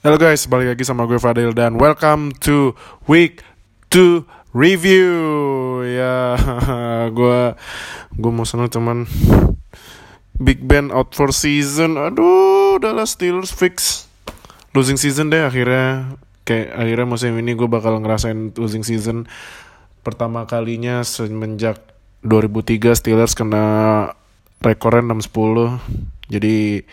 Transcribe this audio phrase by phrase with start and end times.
[0.00, 2.72] Halo guys, balik lagi sama gue Fadil dan welcome to
[3.04, 3.44] week
[3.92, 4.24] 2
[4.56, 5.12] review.
[5.84, 6.40] Ya,
[7.20, 7.52] gue
[8.16, 9.04] gue mau seneng cuman
[10.40, 12.00] Big Ben out for season.
[12.00, 14.08] Aduh, Dallas Steelers fix
[14.72, 16.16] losing season deh akhirnya.
[16.48, 19.28] Kayak akhirnya musim ini gue bakal ngerasain losing season
[20.00, 21.76] pertama kalinya semenjak
[22.24, 24.16] 2003 Steelers kena
[24.64, 26.86] rekornya 6-10 jadi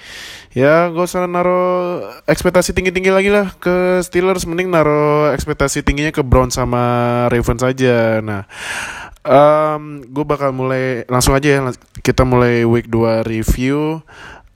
[0.57, 6.25] ya gak usah naro ekspektasi tinggi-tinggi lagi lah ke Steelers mending naro ekspektasi tingginya ke
[6.25, 6.81] Browns sama
[7.29, 8.17] Ravens aja.
[8.25, 8.49] Nah,
[9.21, 11.61] um, gue bakal mulai langsung aja ya
[12.01, 14.01] kita mulai week 2 review.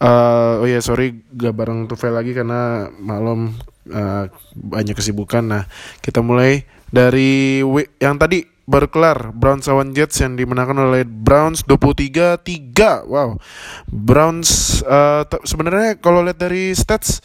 [0.01, 3.53] Uh, oh ya yeah, sorry gak bareng Tufel lagi karena malam
[3.93, 4.25] uh,
[4.57, 5.45] banyak kesibukan.
[5.45, 5.63] Nah
[6.01, 13.03] kita mulai dari week yang tadi berkelar Browns lawan Jets yang dimenangkan oleh Browns 23-3.
[13.03, 13.35] Wow.
[13.91, 17.19] Browns uh, sebenarnya kalau lihat dari stats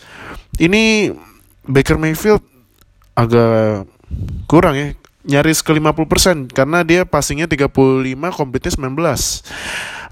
[0.59, 1.15] ini
[1.63, 2.43] Baker Mayfield
[3.15, 3.87] agak
[4.51, 4.89] kurang ya
[5.27, 7.75] nyaris ke 50% karena dia passingnya 35
[8.31, 8.95] komplitnya 19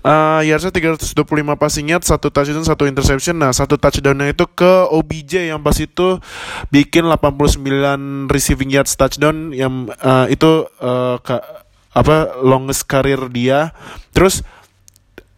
[0.04, 1.16] Uh, yardsnya 325
[1.56, 3.40] passing yard, satu touchdown, satu interception.
[3.40, 6.20] Nah, satu touchdownnya itu ke OBJ yang pas itu
[6.68, 11.40] bikin 89 receiving yards touchdown yang uh, itu uh, ke,
[11.96, 13.72] apa longest career dia.
[14.12, 14.44] Terus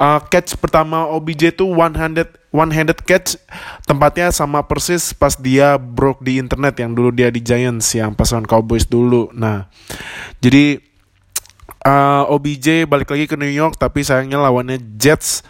[0.03, 3.39] uh, catch pertama OBJ itu one handed one handed catch
[3.85, 8.33] tempatnya sama persis pas dia broke di internet yang dulu dia di Giants yang pas
[8.51, 9.31] Cowboys dulu.
[9.31, 9.69] Nah,
[10.43, 10.86] jadi
[11.87, 15.47] uh, eh, OBJ balik lagi ke New York tapi sayangnya lawannya Jets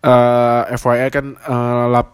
[0.00, 2.08] uh, eh, FYI kan uh, lap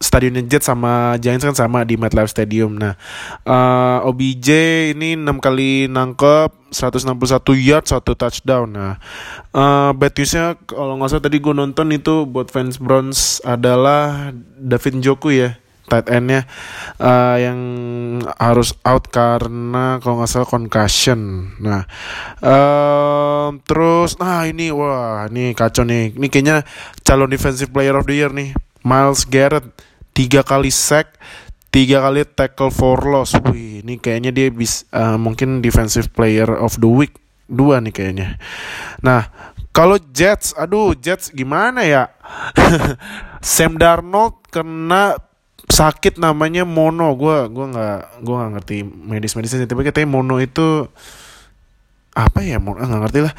[0.00, 2.78] stadionnya Jets sama Giants kan sama di MetLife Stadium.
[2.78, 2.96] Nah,
[3.44, 4.48] uh, OBJ
[4.96, 7.10] ini 6 kali nangkep 161
[7.58, 8.70] yard, satu touchdown.
[8.70, 8.94] Nah,
[9.52, 15.02] uh, bad newsnya kalau nggak salah tadi gue nonton itu buat fans Browns adalah David
[15.02, 15.58] Njoku ya
[15.94, 16.42] tight endnya
[16.98, 17.58] uh, yang
[18.34, 21.54] harus out karena kalau nggak salah concussion.
[21.62, 21.86] Nah,
[22.42, 26.18] uh, terus nah ini wah ini kacau nih.
[26.18, 26.66] Ini kayaknya
[27.06, 28.50] calon defensive player of the year nih.
[28.82, 29.70] Miles Garrett
[30.10, 31.14] tiga kali sack,
[31.70, 33.38] tiga kali tackle for loss.
[33.46, 37.14] Wih, ini kayaknya dia bisa uh, mungkin defensive player of the week
[37.46, 38.28] dua nih kayaknya.
[39.04, 39.30] Nah,
[39.74, 42.10] kalau Jets, aduh Jets gimana ya?
[43.44, 45.18] Sam Darnold kena
[45.68, 47.12] sakit namanya mono.
[47.16, 50.88] Gue gue nggak gue nggak ngerti medis medisnya tapi katanya mono itu
[52.14, 53.34] apa ya mono nggak ngerti lah.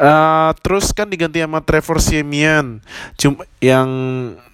[0.00, 2.80] Uh, terus kan diganti sama Trevor Siemian.
[3.20, 3.88] Cuma yang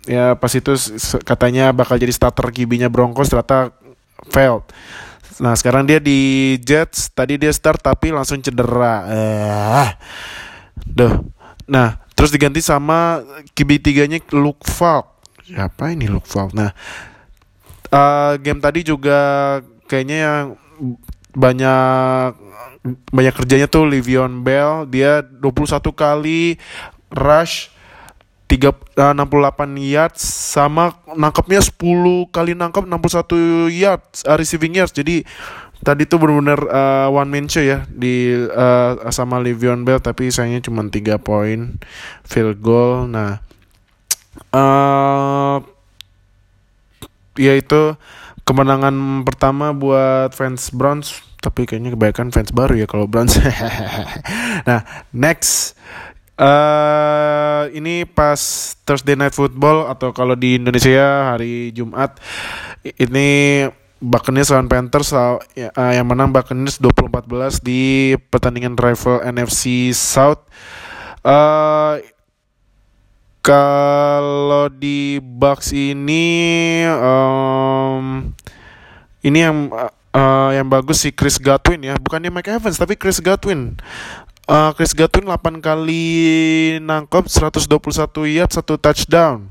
[0.08, 0.74] ya pas itu
[1.22, 3.70] katanya bakal jadi starter kibinya Broncos ternyata
[4.32, 4.66] failed.
[5.40, 9.06] Nah sekarang dia di Jets tadi dia start tapi langsung cedera.
[9.08, 9.88] Eh
[10.80, 11.22] Duh.
[11.70, 13.22] nah terus diganti sama
[13.54, 15.22] kibi tiganya Luke Falk.
[15.46, 16.52] Siapa ini Luke Falk?
[16.52, 16.74] Nah
[17.92, 19.18] uh, game tadi juga
[19.86, 20.44] kayaknya yang
[21.30, 22.32] banyak
[23.12, 26.56] banyak kerjanya tuh Livion Bell dia 21 kali
[27.12, 27.70] rush
[28.50, 28.66] 3,
[28.98, 34.90] uh, 68 yards sama nangkepnya 10 kali nangkep 61 yards uh, receiving yards.
[34.90, 35.22] Jadi
[35.86, 40.66] tadi tuh benar-benar uh, one man show ya di uh, sama Livion Bell tapi sayangnya
[40.66, 41.78] cuma 3 poin
[42.26, 43.06] field goal.
[43.06, 43.38] Nah
[44.50, 45.62] uh,
[47.38, 47.94] ya itu
[48.42, 53.40] kemenangan pertama buat fans Browns tapi kayaknya kebanyakan fans baru ya kalau Browns.
[54.68, 55.78] nah, next
[56.36, 58.38] uh, ini pas
[58.84, 62.20] Thursday Night Football atau kalau di Indonesia hari Jumat
[62.84, 63.68] ini
[64.00, 65.36] Buccaneers lawan Panthers uh,
[65.76, 70.48] yang menang Buccaneers 2014 di pertandingan rival NFC South.
[71.20, 72.00] Uh,
[73.40, 78.32] kalau di box ini um,
[79.24, 79.72] ini yang
[80.12, 83.80] uh, yang bagus si Chris Godwin ya, bukannya Mike Evans tapi Chris Godwin.
[84.50, 86.04] Uh, Chris Godwin 8 kali
[86.82, 87.70] nangkep 121
[88.34, 89.46] yard satu touchdown.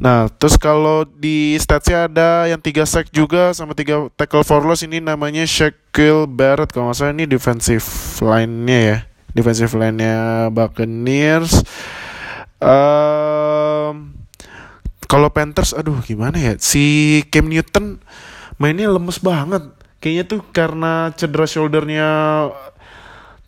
[0.00, 4.80] Nah, terus kalau di statsnya ada yang tiga sack juga sama tiga tackle for loss
[4.80, 7.84] ini namanya Shaquille Barrett kalau nggak salah ini defensive
[8.24, 8.98] line-nya ya.
[9.36, 11.60] Defensive line-nya Buccaneers.
[12.60, 14.12] Um,
[15.08, 16.52] kalau Panthers, aduh gimana ya?
[16.60, 17.98] Si Cam Newton
[18.60, 19.64] mainnya lemes banget.
[20.00, 22.08] Kayaknya tuh karena cedera shouldernya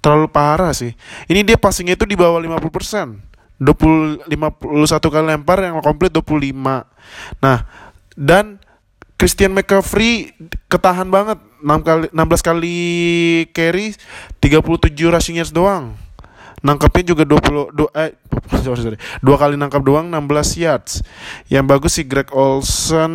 [0.02, 0.92] terlalu parah sih.
[1.28, 3.32] Ini dia passingnya itu di bawah 50%.
[3.62, 6.50] 20 51 kali lempar yang komplit 25.
[7.38, 7.58] Nah,
[8.18, 8.58] dan
[9.14, 10.34] Christian McCaffrey
[10.66, 12.78] ketahan banget 6 kali 16 kali
[13.54, 13.94] carry
[14.42, 15.94] 37 rushing yards doang
[16.62, 18.14] nangkepnya juga 20 do, eh
[18.64, 20.92] sorry, sorry, dua kali nangkap doang 16 yards.
[21.50, 23.12] Yang bagus si Greg Olson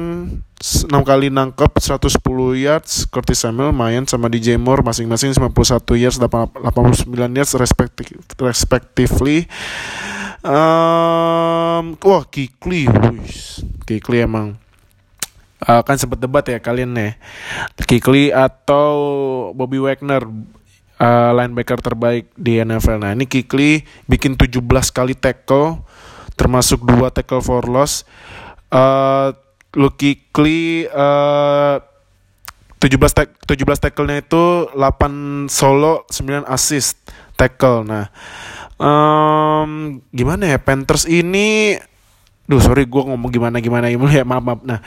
[0.59, 2.19] 6 kali nangkep 110
[2.59, 3.07] yards.
[3.07, 9.47] Curtis Samuel main sama DJ Moore masing-masing 51 yards 89 yards respective, respectively.
[10.45, 12.85] Um, wah Kikli
[13.89, 14.55] Kikli emang
[15.65, 17.17] uh, kan sempat debat ya kalian nih
[17.83, 18.95] Kikli atau
[19.57, 20.23] Bobby Wagner
[21.01, 24.61] uh, linebacker terbaik di NFL nah ini Kikli bikin 17
[24.93, 25.81] kali tackle
[26.37, 28.05] termasuk dua tackle for loss
[28.69, 29.33] uh,
[29.77, 31.81] Lucky Klee uh,
[32.77, 37.01] 17 tek 17 tackle-nya itu 8 solo, 9 assist
[37.33, 37.81] tackle.
[37.81, 38.13] Nah,
[38.77, 41.77] um, gimana ya Panthers ini
[42.47, 44.59] Duh, sorry gue ngomong gimana gimana gimana ya maaf maaf.
[44.63, 44.79] Nah,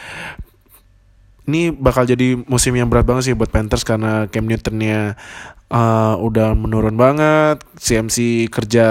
[1.50, 5.18] ini bakal jadi musim yang berat banget sih buat Panthers karena Cam Newtonnya
[5.66, 8.86] uh, udah menurun banget, CMC kerja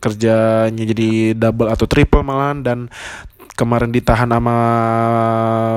[0.00, 2.78] kerjanya jadi double atau triple malahan dan
[3.54, 4.56] kemarin ditahan sama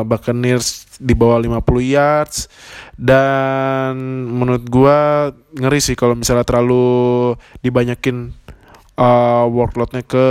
[0.07, 2.38] Buccaneers di bawah 50 yards.
[2.98, 8.33] Dan menurut gua ngeri sih kalau misalnya terlalu dibanyakin
[8.98, 10.27] uh, workloadnya ke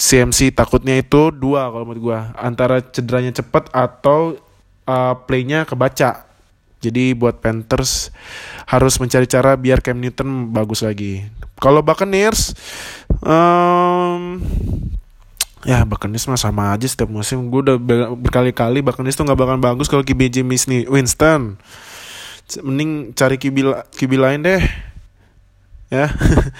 [0.00, 2.20] CMC takutnya itu dua kalau menurut gua.
[2.40, 4.40] Antara cederanya cepat atau
[4.88, 6.24] uh, playnya kebaca.
[6.80, 8.08] Jadi buat Panthers
[8.64, 11.28] harus mencari cara biar Cam Newton bagus lagi.
[11.60, 12.56] Kalau Buccaneers
[13.20, 14.40] um,
[15.68, 17.52] ya Buccaneers mah sama aja setiap musim.
[17.52, 17.76] Gue udah
[18.16, 21.60] berkali-kali Buccaneers tuh nggak bakal bagus kalau QB nih Winston.
[22.64, 24.64] Mending cari QB, QB lain deh.
[25.92, 26.08] Ya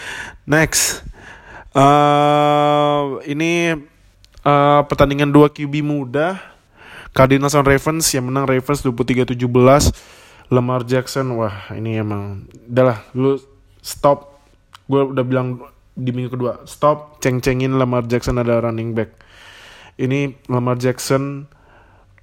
[0.52, 1.00] next
[1.74, 3.76] uh, ini
[4.44, 6.38] uh, pertandingan dua QB muda.
[7.10, 9.34] Cardinals on Ravens yang menang Ravens 23-17
[10.54, 13.34] Lamar Jackson wah ini emang udahlah lu
[13.82, 14.38] stop.
[14.86, 15.58] Gue udah bilang
[15.94, 19.14] di minggu kedua stop ceng-cengin Lamar Jackson ada running back.
[19.98, 21.50] Ini Lamar Jackson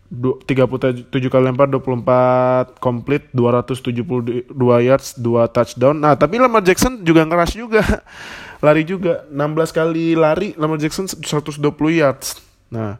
[0.08, 6.00] 37 kali lempar 24 komplit 272 yards 2 touchdown.
[6.00, 7.84] Nah tapi Lamar Jackson juga ngeras juga
[8.64, 11.62] lari juga 16 kali lari Lamar Jackson 120
[11.94, 12.42] yards
[12.74, 12.98] nah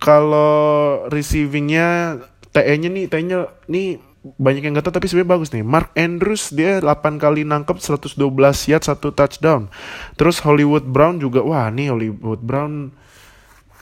[0.00, 2.20] kalau receivingnya
[2.50, 3.38] TE nya nih TE nya
[3.68, 5.64] nih banyak yang gak tahu tapi sebenarnya bagus nih.
[5.64, 8.20] Mark Andrews dia 8 kali nangkep 112
[8.68, 9.72] yard satu touchdown.
[10.20, 12.92] Terus Hollywood Brown juga wah nih Hollywood Brown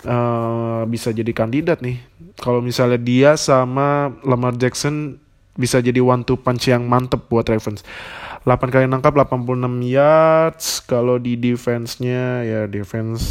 [0.06, 1.99] uh, bisa jadi kandidat nih.
[2.38, 5.19] Kalau misalnya dia sama Lamar Jackson
[5.58, 7.82] bisa jadi one two punch yang mantep buat Ravens.
[8.46, 10.67] 8 kali nangkap 86 yards.
[10.87, 13.25] Kalau di defense-nya ya defense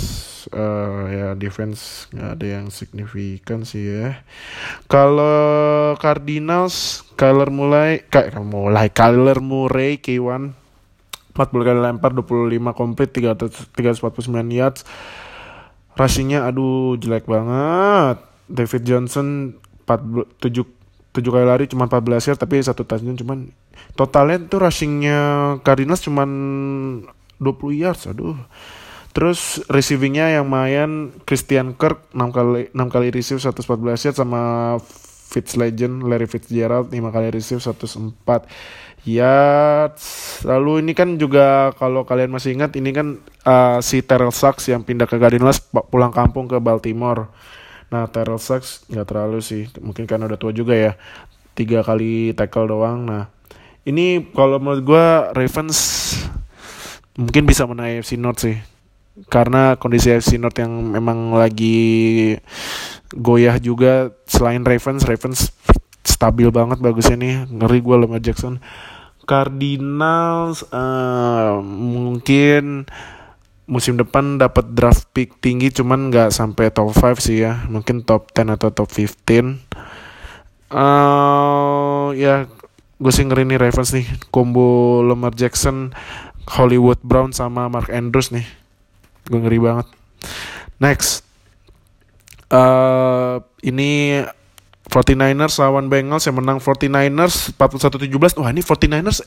[0.52, 4.24] uh, ya defense nggak ada yang signifikan sih ya.
[4.92, 10.68] Kalau Cardinals Kyler mulai kayak mulai Kyler Murray K1
[11.38, 14.82] 40 kali lempar 25 komplit 349 yards.
[15.94, 18.22] Rushingnya aduh jelek banget.
[18.48, 20.77] David Johnson 4, 7
[21.18, 23.50] 7 kali lari cuma 14 yards tapi satu touchdown cuman
[23.98, 25.20] totalnya tuh rushingnya
[25.66, 28.38] Cardinals cuma 20 yards aduh.
[29.18, 33.66] Terus receivingnya yang main Christian Kirk 6 kali 6 kali receive 114
[34.06, 34.42] yards sama
[35.28, 38.46] Fitz Legend Larry Fitzgerald 5 kali receive 104
[39.08, 40.04] yards.
[40.46, 43.18] Lalu ini kan juga kalau kalian masih ingat ini kan
[43.48, 47.32] uh, si Terrell Suggs yang pindah ke Cardinals pulang kampung ke Baltimore
[47.88, 50.92] Nah Terrell Suggs nggak terlalu sih, mungkin karena udah tua juga ya,
[51.56, 53.08] tiga kali tackle doang.
[53.08, 53.32] Nah
[53.88, 55.78] ini kalau menurut gue Ravens
[57.16, 58.60] mungkin bisa menang AFC North sih,
[59.32, 62.36] karena kondisi AFC North yang memang lagi
[63.16, 64.12] goyah juga.
[64.28, 65.56] Selain Ravens, Ravens
[66.04, 68.60] stabil banget bagusnya nih, ngeri gue Lamar Jackson.
[69.28, 72.88] Cardinals uh, mungkin
[73.68, 77.68] musim depan dapat draft pick tinggi cuman nggak sampai top 5 sih ya.
[77.68, 79.68] Mungkin top 10 atau top 15
[80.72, 82.48] uh, ya
[82.98, 84.08] gue sih ngeri nih Ravens nih.
[84.34, 85.94] Combo Lamar Jackson
[86.48, 88.48] Hollywood Brown sama Mark Andrews nih.
[89.28, 89.88] Gue ngeri banget.
[90.80, 91.28] Next.
[92.48, 94.24] Uh, ini
[94.88, 99.20] 49ers lawan Bengals yang menang 49ers 41-17 wah ini 49ers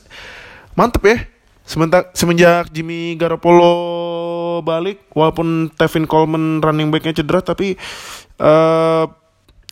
[0.73, 1.17] mantep ya
[1.61, 7.77] Sementak, semenjak Jimmy Garoppolo balik, walaupun Tevin Coleman running backnya cedera, tapi
[8.41, 9.05] uh,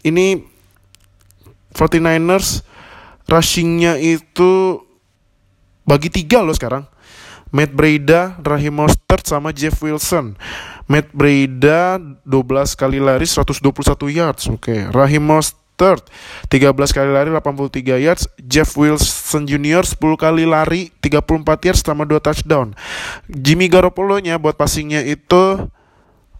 [0.05, 0.39] ini
[1.75, 2.63] 49ers
[3.29, 4.81] rushingnya itu
[5.86, 6.86] bagi tiga loh sekarang.
[7.50, 10.38] Matt Breda, Rahim Mostert, sama Jeff Wilson.
[10.86, 13.65] Matt Breda 12 kali lari 121
[14.13, 14.46] yards.
[14.53, 14.79] Oke, okay.
[14.93, 16.04] Rahim Mostert third.
[16.52, 18.28] 13 kali lari 83 yards.
[18.44, 22.76] Jeff Wilson Jr 10 kali lari 34 yards selama 2 touchdown.
[23.32, 25.72] Jimmy Garoppolo nya buat passingnya itu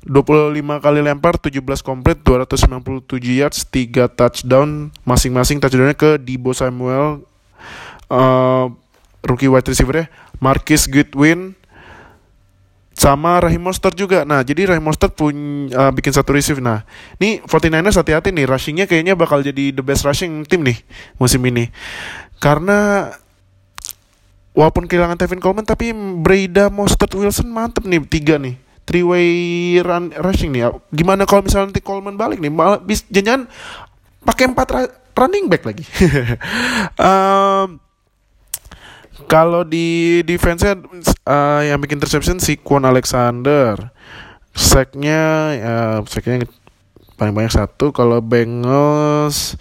[0.03, 4.91] 25 kali lempar 17 komplit 297 yards 3 touchdown.
[5.08, 7.24] Masing-masing touchdownnya ke Dibo Samuel
[8.12, 8.67] uh,
[9.24, 10.05] rookie wide receiver ya
[10.39, 11.58] Marquis Goodwin
[12.99, 14.27] sama Rahim Mostert juga.
[14.27, 15.31] Nah, jadi Rahim Mostert pun
[15.71, 16.59] uh, bikin satu receive.
[16.59, 16.83] Nah,
[17.15, 20.75] ini 49ers hati-hati nih, rushingnya kayaknya bakal jadi the best rushing tim nih
[21.15, 21.71] musim ini.
[22.43, 23.07] Karena
[24.51, 28.59] walaupun kehilangan Tevin Coleman, tapi Breda, Mostert, Wilson mantep nih tiga nih.
[28.83, 29.29] Three way
[29.79, 30.67] run rushing nih.
[30.91, 32.51] Gimana kalau misalnya nanti Coleman balik nih?
[32.51, 33.47] Malah bis jangan
[34.27, 34.67] pakai empat
[35.15, 35.87] running back lagi.
[36.99, 37.79] um,
[39.25, 43.91] kalau di defense uh, yang bikin interception si Kwon Alexander.
[44.53, 45.21] Sacknya
[45.55, 46.45] ya sacknya
[47.19, 47.91] paling banyak satu.
[47.91, 49.57] Kalau Bengals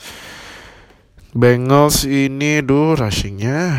[1.37, 3.79] Bengals ini duh rushingnya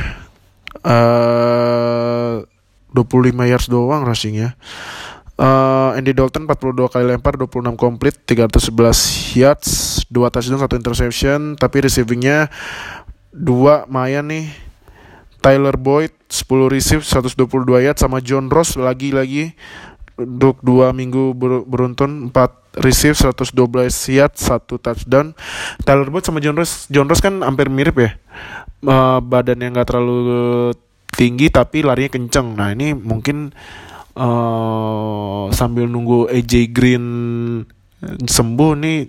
[0.85, 2.45] uh,
[2.93, 4.53] 25 yards doang rushingnya.
[5.39, 11.87] Uh, Andy Dalton 42 kali lempar 26 komplit 311 yards 2 touchdown 1 interception tapi
[11.87, 12.51] receivingnya
[13.31, 14.68] 2 Maya nih
[15.39, 19.55] Tyler Boyd 10 receive 122 yard sama John Ross lagi-lagi
[20.19, 23.55] untuk dua minggu ber beruntun 4 receive 112
[24.11, 25.31] yard satu touchdown.
[25.87, 28.11] Tyler Boyd sama John Ross John Ross kan hampir mirip ya
[28.83, 30.75] uh, badannya nggak terlalu
[31.15, 32.55] tinggi tapi larinya kenceng.
[32.59, 33.55] Nah ini mungkin
[34.19, 37.05] uh, sambil nunggu AJ Green
[38.23, 38.99] sembuh nih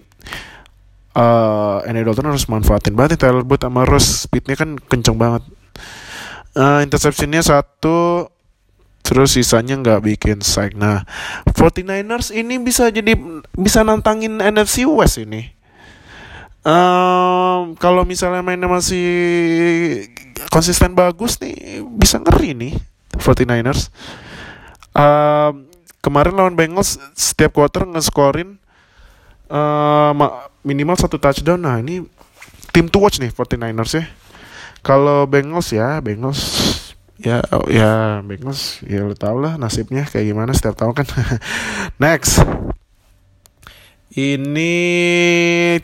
[1.14, 4.26] uh, Andy Dalton harus manfaatin banget Tyler Boyd sama Ross.
[4.26, 5.42] Speednya kan kenceng banget
[6.56, 8.30] uh, interceptionnya satu
[9.00, 10.78] terus sisanya nggak bikin sack.
[10.78, 11.02] Nah,
[11.56, 13.18] 49ers ini bisa jadi
[13.56, 15.50] bisa nantangin NFC West ini.
[16.60, 19.08] Um, kalau misalnya mainnya masih
[20.52, 22.72] konsisten bagus nih, bisa ngeri nih
[23.16, 23.88] 49ers.
[24.92, 25.66] Um,
[26.04, 28.60] kemarin lawan Bengals setiap quarter nge-scorein
[29.48, 30.12] uh,
[30.62, 31.60] minimal satu touchdown.
[31.64, 32.04] Nah, ini
[32.70, 34.04] tim to watch nih 49ers ya.
[34.80, 36.40] Kalau Bengals ya, Bengals
[37.20, 41.06] ya oh, ya Bengals ya lo tau lah nasibnya kayak gimana setiap tahun kan.
[42.02, 42.40] Next.
[44.10, 44.74] Ini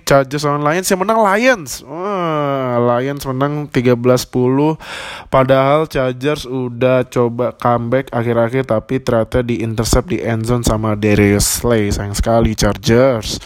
[0.03, 1.87] Chargers lawan Lions yang menang Lions.
[1.87, 4.83] Wah, Lions menang 13-10
[5.31, 11.87] padahal Chargers udah coba comeback akhir-akhir tapi ternyata di intercept di endzone sama Darius Slay.
[11.95, 13.38] Sayang sekali Chargers.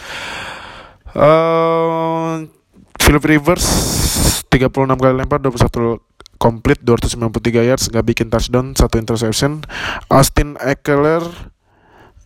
[1.13, 2.49] Uh,
[3.01, 3.65] Philip Rivers
[4.47, 5.97] 36 kali lempar 21
[6.37, 9.65] komplit 293 yards nggak bikin touchdown satu interception.
[10.09, 11.21] Austin Eckler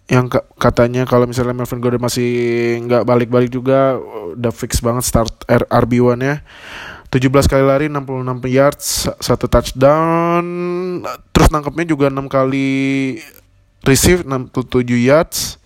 [0.05, 0.29] yang
[0.61, 2.29] katanya kalau misalnya Melvin Gordon masih
[2.85, 3.97] nggak balik-balik juga
[4.37, 6.45] udah fix banget start RB1 nya
[7.09, 10.45] 17 kali lari 66 yards satu touchdown.
[11.31, 12.67] Terus nangkepnya juga 6 kali
[13.87, 15.57] receive 67 yards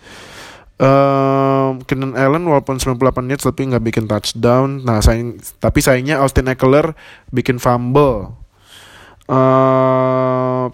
[0.79, 4.79] Um, Kenan Allen walaupun 98 yards tapi nggak bikin touchdown.
[4.87, 6.95] Nah, sayang, tapi sayangnya Austin Eckler
[7.35, 8.31] bikin fumble.
[9.27, 10.71] Uh,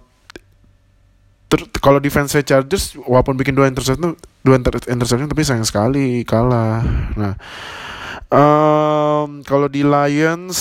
[1.81, 6.85] kalau defense Chargers walaupun bikin dua interception dua inter interception tapi sayang sekali kalah.
[7.17, 7.33] Nah,
[8.29, 10.57] um, kalau di Lions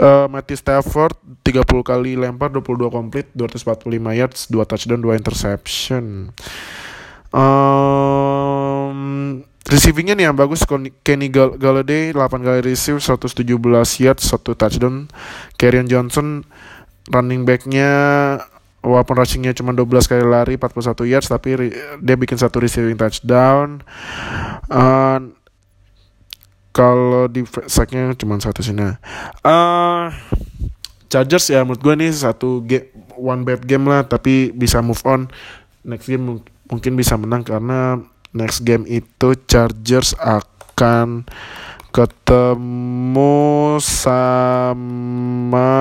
[0.00, 1.14] uh, Matthew Stafford
[1.44, 6.04] 30 kali lempar 22 komplit 245 yards 2 touchdown 2 interception.
[7.30, 8.25] Um,
[9.66, 10.62] receivingnya nih yang bagus
[11.02, 13.42] Kenny Galladay 8 kali receive 117
[14.02, 15.10] yards 1 touchdown.
[15.58, 16.46] Karian Johnson
[17.10, 17.90] running backnya
[18.86, 23.82] walaupun rushingnya cuma 12 kali lari 41 yards tapi dia bikin satu receiving touchdown.
[24.70, 25.34] Uh,
[26.70, 28.94] kalau di sacknya cuma satu sini.
[29.42, 30.12] Uh,
[31.10, 35.26] Chargers ya menurut gue nih satu game one bad game lah tapi bisa move on.
[35.86, 38.02] Next game mungkin bisa menang karena
[38.36, 41.24] next game itu Chargers akan
[41.96, 45.72] ketemu sama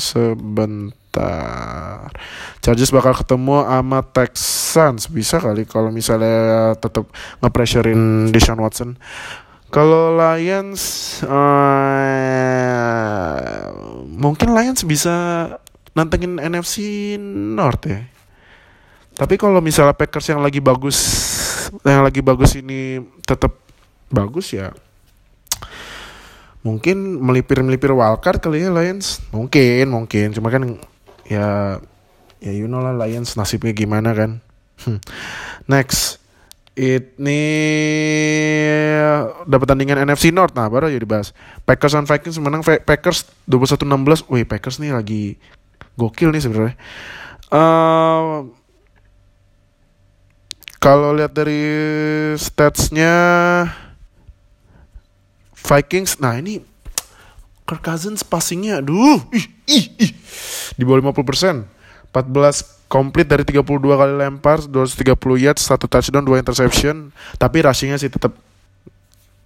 [0.00, 2.08] sebentar.
[2.64, 7.04] Chargers bakal ketemu sama Texans bisa kali kalau misalnya tetap
[7.44, 8.96] ngepressurein Deshaun Watson.
[9.70, 10.82] Kalau Lions
[11.24, 11.30] uh,
[14.08, 15.46] mungkin Lions bisa
[15.94, 18.00] nantengin NFC North ya.
[19.14, 20.98] Tapi kalau misalnya Packers yang lagi bagus,
[21.84, 23.56] yang lagi bagus ini tetap
[24.08, 24.72] bagus ya,
[26.64, 29.20] mungkin melipir-melipir wildcard kali ya Lions.
[29.30, 30.32] Mungkin, mungkin.
[30.32, 30.78] Cuma kan
[31.28, 31.78] ya,
[32.40, 34.40] ya you know lah Lions nasibnya gimana kan.
[34.80, 34.98] Hmm.
[35.68, 36.20] Next,
[36.80, 37.44] ini
[39.44, 41.36] dapat tandingan NFC North nah baru aja dibahas
[41.68, 45.36] Packers on Vikings menang Packers 21-16 wih Packers nih lagi
[45.98, 46.74] gokil nih sebenarnya
[47.52, 48.46] uh,
[50.80, 51.60] kalau lihat dari
[52.40, 53.12] statsnya
[55.60, 56.64] Vikings, nah ini
[57.68, 59.20] Kirk Cousins passingnya, aduh,
[60.74, 61.78] di bawah 50%.
[62.10, 67.14] 14 komplit dari 32 kali lempar, 230 yards, satu touchdown, dua interception.
[67.38, 68.34] Tapi rushingnya sih tetap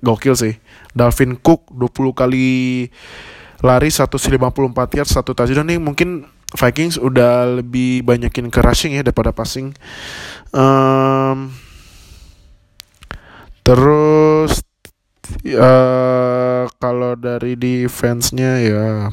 [0.00, 0.56] gokil sih.
[0.96, 2.46] Dalvin Cook 20 kali
[3.60, 6.24] lari 154 yards, satu touchdown nih mungkin
[6.54, 9.74] Vikings udah lebih banyakin ke rushing ya daripada passing.
[10.54, 11.50] Um,
[13.66, 14.62] terus
[15.50, 19.10] uh, kalau dari defense-nya ya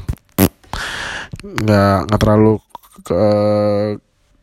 [1.42, 2.62] nggak nggak terlalu
[3.02, 3.24] ke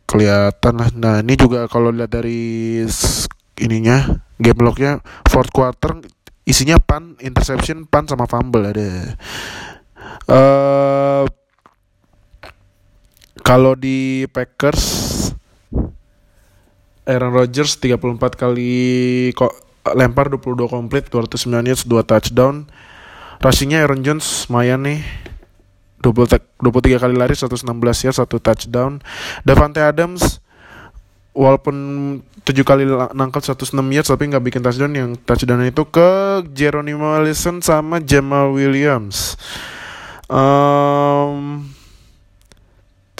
[0.03, 0.89] kelihatan lah.
[0.91, 2.83] Nah ini juga kalau lihat dari
[3.63, 6.03] ininya game lognya fourth quarter
[6.43, 9.15] isinya pan, interception, pan sama fumble ada.
[10.25, 11.23] Uh,
[13.45, 14.81] kalau di Packers
[17.09, 18.73] Aaron Rodgers 34 kali
[19.33, 19.49] kok
[19.97, 22.69] lempar 22 komplit 209 yards 2 touchdown.
[23.41, 25.01] Rushingnya Aaron Jones lumayan nih.
[26.05, 27.65] 20, 23 kali lari 116
[28.05, 29.01] yards 1 touchdown.
[29.41, 30.37] Davante Adams
[31.33, 31.75] walaupun
[32.45, 32.85] 7 kali
[33.17, 34.93] nangkal 106 yards tapi nggak bikin touchdown.
[34.93, 39.33] Yang touchdown itu ke Jeronimo Allison sama Jamal Williams.
[40.29, 41.65] Um,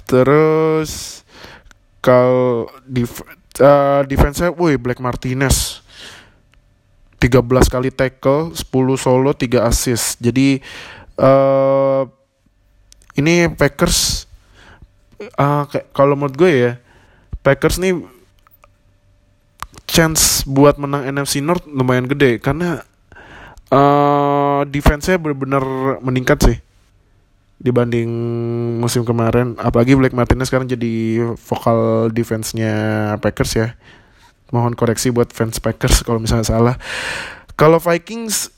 [0.05, 1.25] terus
[2.05, 2.69] kalau
[3.59, 5.83] uh, defense-nya, woi Black Martinez.
[7.19, 8.63] 13 kali tackle, 10
[8.95, 10.15] solo, 3 assist.
[10.23, 10.63] Jadi
[11.19, 12.07] uh,
[13.19, 14.23] ini Packers
[15.35, 16.71] uh, kalau menurut gue ya,
[17.43, 17.99] Packers nih
[19.83, 22.39] chance buat menang NFC North lumayan gede.
[22.39, 22.79] Karena
[23.67, 26.57] uh, defense-nya benar-benar meningkat sih
[27.59, 28.07] dibanding
[28.79, 32.73] musim kemarin apalagi Black Martinez sekarang jadi vokal defense-nya
[33.19, 33.67] Packers ya.
[34.49, 36.75] Mohon koreksi buat fans Packers kalau misalnya salah.
[37.59, 38.49] Kalau Vikings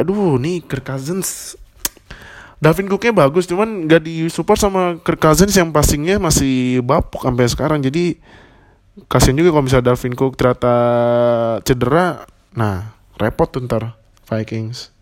[0.00, 1.54] aduh nih Kirk Cousins.
[2.60, 7.80] Davin Cooknya bagus cuman gak support sama Kirk Cousins yang passingnya masih bapuk sampai sekarang.
[7.80, 8.20] Jadi
[9.08, 10.74] kasian juga kalau misalnya Dalvin Cook ternyata
[11.64, 12.24] cedera.
[12.56, 13.96] Nah repot tuh ntar
[14.28, 14.92] Vikings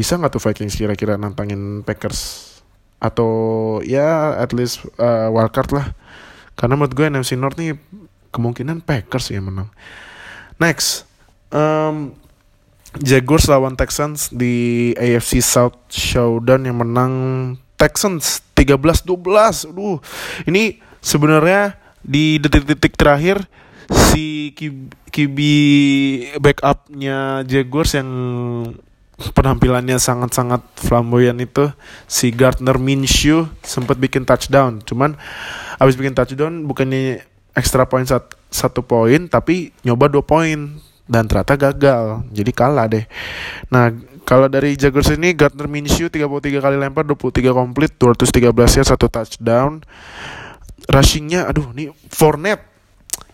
[0.00, 2.48] bisa nggak tuh Vikings kira-kira nantangin Packers
[2.96, 3.28] atau
[3.84, 5.86] ya at least uh, wildcard lah
[6.56, 7.76] karena menurut gue NFC North nih
[8.32, 9.68] kemungkinan Packers ya menang.
[10.56, 11.04] Next,
[11.52, 12.16] um,
[13.00, 17.12] Jaguars lawan Texans di AFC South Showdown yang menang
[17.80, 19.72] Texans 13-12.
[19.72, 20.04] Aduh,
[20.44, 23.44] ini sebenarnya di detik-detik terakhir
[24.12, 24.52] si
[25.10, 25.38] QB
[26.38, 28.10] backupnya Jaguars yang
[29.36, 31.68] penampilannya sangat-sangat flamboyan itu.
[32.08, 34.80] Si Gardner Minshew sempat bikin touchdown.
[34.84, 35.20] Cuman
[35.76, 37.20] abis bikin touchdown bukannya
[37.52, 40.80] extra point sat, satu poin tapi nyoba dua poin.
[41.10, 42.22] Dan ternyata gagal.
[42.30, 43.04] Jadi kalah deh.
[43.68, 43.90] Nah
[44.22, 49.82] kalau dari Jaguars ini Gardner Minshew 33 kali lempar 23 komplit 213 ya satu touchdown.
[50.86, 52.69] Rushingnya aduh ini Fournette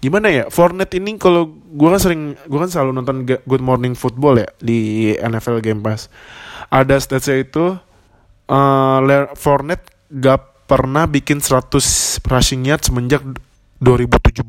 [0.00, 4.44] gimana ya Fournette ini kalau gue kan sering gue kan selalu nonton Good Morning Football
[4.44, 6.12] ya di NFL Game Pass.
[6.70, 7.78] Ada statsnya itu
[8.50, 11.70] uh, Fournette gak pernah bikin 100
[12.26, 13.22] rushing yard semenjak
[13.78, 14.42] 2017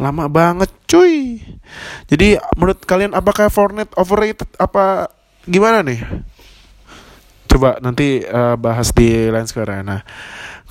[0.00, 1.40] lama banget cuy.
[2.08, 4.48] Jadi menurut kalian apakah Fournette overrated?
[4.56, 5.12] Apa
[5.44, 6.00] gimana nih?
[7.48, 9.84] Coba nanti uh, bahas di lain sekarang.
[9.84, 10.00] Nah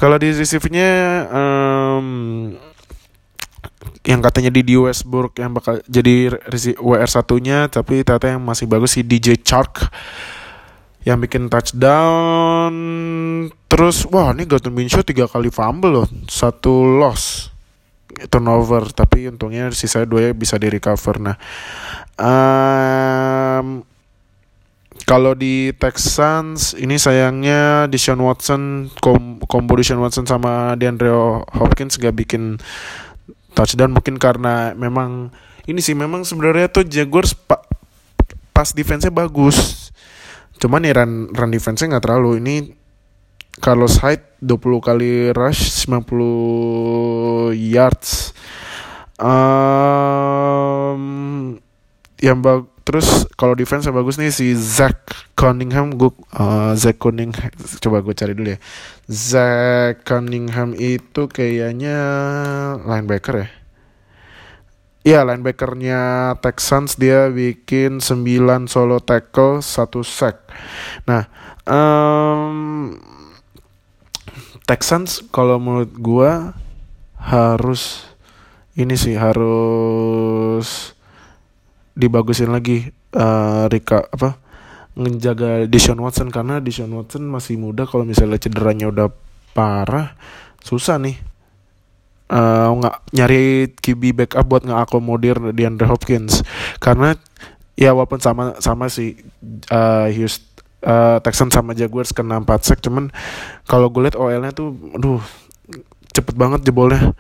[0.01, 0.89] kalau di receive-nya
[1.29, 2.07] um,
[4.01, 6.33] yang katanya di di Westbrook yang bakal jadi
[6.81, 9.89] WR satunya tapi ternyata yang masih bagus si DJ Chark
[11.05, 12.73] yang bikin touchdown.
[13.69, 17.51] Terus wah ini Gardner Minshew tiga kali fumble loh satu loss.
[18.27, 21.35] Turnover tapi untungnya sisa dua ya bisa di recover nah
[22.19, 23.81] um,
[25.07, 29.41] kalau di Texans ini sayangnya Deshaun Watson kom
[29.73, 31.09] Deshaun Watson sama DeAndre
[31.57, 32.61] Hopkins gak bikin
[33.53, 35.31] touchdown mungkin karena memang
[35.67, 37.61] ini sih memang sebenarnya tuh Jaguars pa
[38.51, 39.91] pas defense-nya bagus
[40.61, 42.37] Cuman ya run, run defense-nya nggak terlalu.
[42.37, 42.69] Ini
[43.57, 48.37] Carlos Hyde 20 kali rush 90 yards.
[49.17, 51.01] Um,
[52.21, 55.95] yang bag terus kalau defense yang bagus nih si Zach Cunningham.
[55.95, 57.47] Gue uh, Zach Cunningham
[57.79, 58.59] coba gue cari dulu ya.
[59.07, 61.97] Zach Cunningham itu kayaknya
[62.83, 63.49] linebacker ya?
[65.01, 66.01] Iya linebackernya
[66.45, 68.21] Texans dia bikin 9
[68.69, 69.65] solo tackle, 1
[70.05, 70.45] sack.
[71.09, 71.25] Nah,
[71.65, 72.93] um,
[74.69, 76.53] Texans kalau menurut gua
[77.17, 78.05] harus
[78.77, 80.93] ini sih harus
[82.01, 84.41] dibagusin lagi uh, Rika apa
[84.97, 86.33] ngejaga Deshaun Watson.
[86.33, 89.07] Karena Deshaun Watson masih muda kalau misalnya cederanya udah
[89.53, 90.17] parah
[90.65, 91.21] susah nih
[92.33, 96.41] uh, nggak nyari QB backup buat ngakomodir DeAndre Hopkins.
[96.81, 97.13] Karena
[97.77, 99.21] ya walaupun sama sama si
[99.69, 100.51] uh, Houston
[100.85, 103.13] uh, Texans sama Jaguars kena 4 sack cuman
[103.69, 105.21] kalau gue liat OL-nya tuh aduh
[106.11, 107.15] cepet banget jebolnya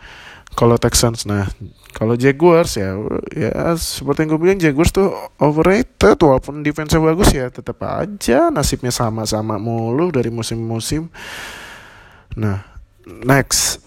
[0.55, 1.47] kalau Texans nah
[1.91, 2.95] kalau Jaguars ya
[3.35, 8.89] ya seperti yang gue bilang Jaguars tuh overrated walaupun defense bagus ya tetap aja nasibnya
[8.95, 11.11] sama-sama mulu dari musim-musim.
[12.39, 12.63] Nah
[13.05, 13.83] next.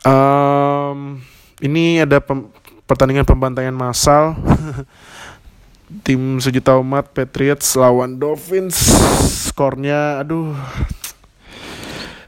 [0.00, 1.20] Um,
[1.60, 2.48] ini ada pem
[2.88, 4.34] pertandingan pembantaian massal.
[6.06, 8.80] Tim sejuta umat Patriots lawan Dolphins.
[9.52, 10.99] Skornya aduh uh,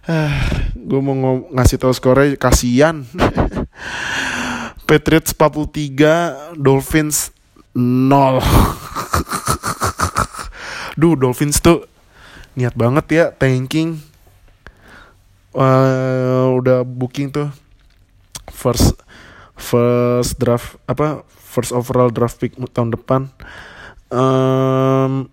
[0.88, 1.14] gue mau
[1.54, 3.06] ngasih tahu skornya kasihan.
[4.90, 7.30] Patriots 43 Dolphins
[7.72, 8.42] 0
[11.00, 11.86] Duh Dolphins tuh
[12.58, 14.02] niat banget ya tanking.
[15.52, 17.52] Uh, udah booking tuh
[18.48, 18.96] first
[19.52, 23.30] first draft apa first overall draft pick tahun depan.
[24.12, 25.32] Um,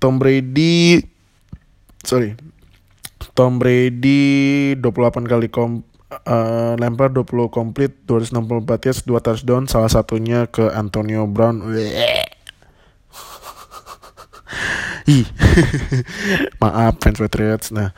[0.00, 1.04] Tom Brady
[2.04, 2.36] sorry
[3.36, 10.48] Tom Brady 28 kali kom uh, lempar 20 komplit 264 yards 2 touchdown salah satunya
[10.48, 11.60] ke Antonio Brown.
[16.62, 17.70] Maaf fans Patriots.
[17.70, 17.94] Nah,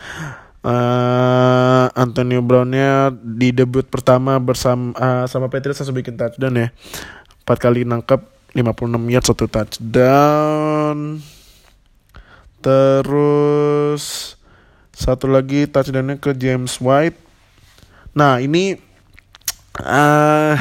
[0.61, 6.69] uh, Antonio Brownnya di debut pertama bersama uh, sama Patriots langsung bikin touchdown ya.
[7.47, 8.21] Empat kali nangkep
[8.53, 11.23] 56 yards satu touchdown.
[12.59, 14.35] Terus
[14.99, 17.15] satu lagi touchdownnya ke James White.
[18.19, 18.75] Nah ini
[19.79, 20.59] uh,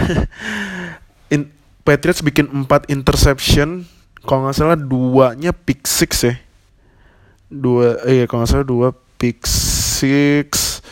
[1.34, 1.50] in,
[1.82, 3.90] Patriots bikin 4 interception.
[4.22, 6.38] Kalau nggak salah duanya pick six ya.
[7.50, 10.84] Dua, eh kalau nggak salah dua pick six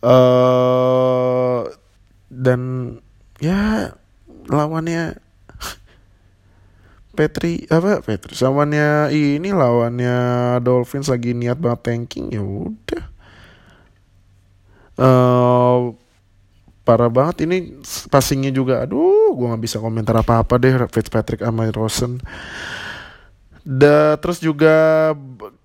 [0.00, 1.68] uh,
[2.32, 2.96] dan
[3.44, 3.92] ya
[4.48, 5.20] lawannya
[7.18, 7.98] Petri apa?
[7.98, 10.16] Petri lawannya ini lawannya
[10.62, 13.04] Dolphins lagi niat banget tanking ya udah.
[14.98, 15.98] Uh,
[16.86, 17.78] parah banget ini
[18.10, 22.22] passingnya juga aduh gue nggak bisa komentar apa apa deh Fitzpatrick sama Rosen.
[23.68, 25.12] Da, terus juga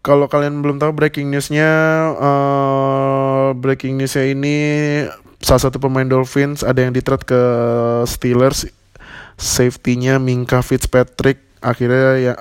[0.03, 1.71] kalau kalian belum tahu breaking newsnya,
[2.19, 4.55] uh, breaking newsnya ini
[5.39, 7.41] salah satu pemain Dolphins ada yang ditret ke
[8.03, 8.67] Steelers,
[9.39, 12.33] safety-nya Minka Fitzpatrick akhirnya ya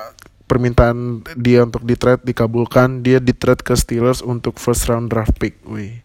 [0.51, 5.57] permintaan dia untuk ditret dikabulkan, dia ditret ke Steelers untuk first round draft pick.
[5.65, 6.03] Wih.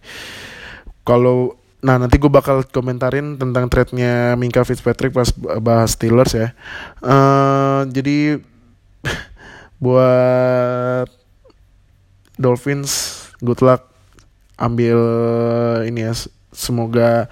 [1.03, 5.29] Kalau Nah nanti gue bakal komentarin tentang trade-nya Minka Fitzpatrick pas
[5.61, 6.49] bahas Steelers ya.
[7.05, 8.41] Uh, jadi
[9.83, 11.05] buat
[12.41, 13.93] Dolphins good luck
[14.57, 14.99] ambil
[15.85, 16.13] ini ya
[16.49, 17.29] semoga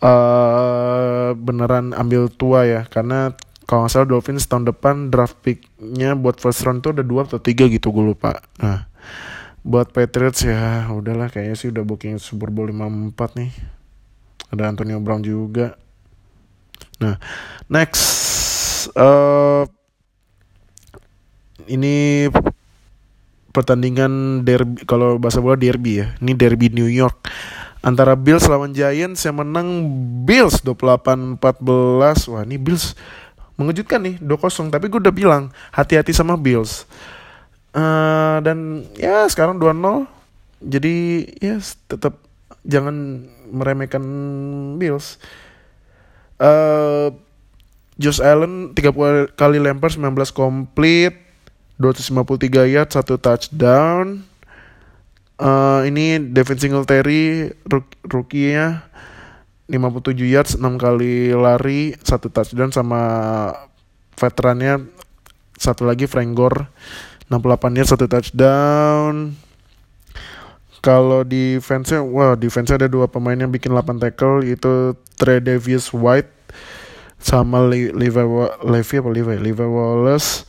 [0.00, 3.36] uh, beneran ambil tua ya karena
[3.68, 7.36] kalau nggak salah Dolphins tahun depan draft picknya buat first round tuh ada dua atau
[7.36, 8.88] tiga gitu gue lupa nah
[9.60, 13.52] buat Patriots ya udahlah kayaknya sih udah booking Super Bowl 54 nih
[14.48, 15.76] ada Antonio Brown juga
[16.96, 17.20] nah
[17.68, 18.08] next
[18.96, 19.68] uh,
[21.68, 22.26] ini
[23.52, 26.14] pertandingan derby kalau bahasa bola derby ya.
[26.22, 27.26] Ini derby New York
[27.82, 29.90] antara Bills lawan Giants yang menang
[30.22, 31.42] Bills 28-14.
[32.30, 32.94] Wah, ini Bills
[33.58, 36.86] mengejutkan nih 2-0 tapi gue udah bilang hati-hati sama Bills.
[37.74, 40.06] Uh, dan ya sekarang 2-0.
[40.62, 41.58] Jadi ya
[41.90, 42.22] tetap
[42.62, 44.02] jangan meremehkan
[44.78, 45.18] Bills.
[46.38, 47.10] Uh,
[47.98, 51.18] Josh Allen 30 kali lempar 19 komplit
[51.82, 54.22] 253 yard, satu touchdown.
[55.38, 57.54] Uh, ini Devin Singletary
[58.06, 58.86] rookie-nya
[59.68, 63.00] 57 yards, 6 kali lari, satu touchdown sama
[64.16, 64.88] veterannya
[65.58, 66.72] satu lagi Frank Gore
[67.28, 69.36] 68 yards, satu touchdown.
[70.78, 76.30] Kalau defense-nya, wah defense ada dua pemain yang bikin 8 tackle itu Trey Davis White
[77.18, 77.90] sama Levi
[78.62, 80.46] Levi apa Levi Levi Wallace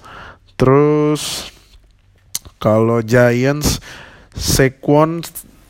[0.59, 1.47] Terus
[2.59, 3.79] kalau Giants
[4.35, 5.23] Saquon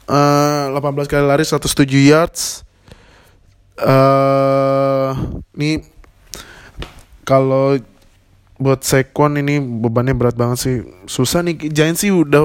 [0.09, 2.65] uh, 18 kali lari 107 yards.
[3.79, 5.15] Uh,
[5.55, 5.83] ini
[7.23, 7.79] kalau
[8.59, 10.77] buat Saquon ini bebannya berat banget sih.
[11.07, 12.43] Susah nih Giants sih udah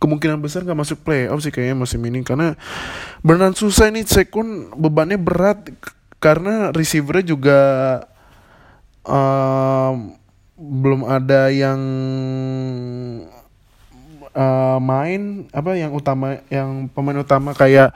[0.00, 2.56] kemungkinan besar nggak masuk playoff sih kayaknya musim ini karena
[3.20, 5.68] beneran susah ini Sekun bebannya berat
[6.16, 7.60] karena receivernya juga
[9.04, 10.16] um,
[10.56, 11.80] belum ada yang
[14.32, 17.92] uh, main apa yang utama yang pemain utama kayak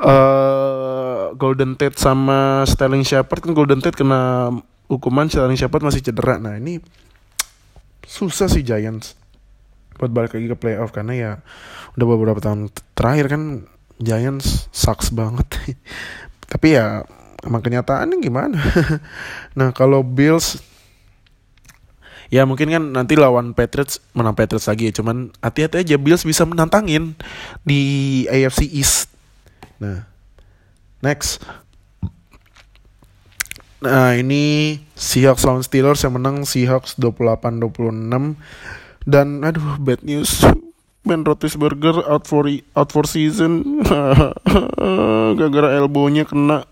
[0.00, 4.52] uh, Golden Tate sama Sterling Shepard kan Golden Tate kena
[4.88, 6.36] hukuman Sterling Shepard masih cedera.
[6.40, 6.80] Nah ini
[8.06, 9.18] susah sih Giants
[9.96, 11.30] buat balik lagi ke playoff karena ya
[11.96, 13.42] udah beberapa tahun terakhir kan
[13.96, 15.48] Giants sucks banget.
[16.52, 17.02] Tapi ya
[17.42, 18.58] emang kenyataannya gimana?
[19.56, 20.60] Nah kalau Bills
[22.28, 25.00] ya mungkin kan nanti lawan Patriots menang Patriots lagi ya.
[25.00, 27.16] Cuman hati-hati aja Bills bisa menantangin
[27.64, 29.15] di AFC East
[29.82, 30.08] nah
[31.04, 31.42] next.
[33.76, 38.34] Nah ini Seahawks lawan Steelers yang menang Seahawks 28-26
[39.06, 40.42] dan aduh bad news.
[41.06, 43.62] Ben Roethlisberger out for out for season.
[45.38, 46.66] Gara-gara elbownya kena.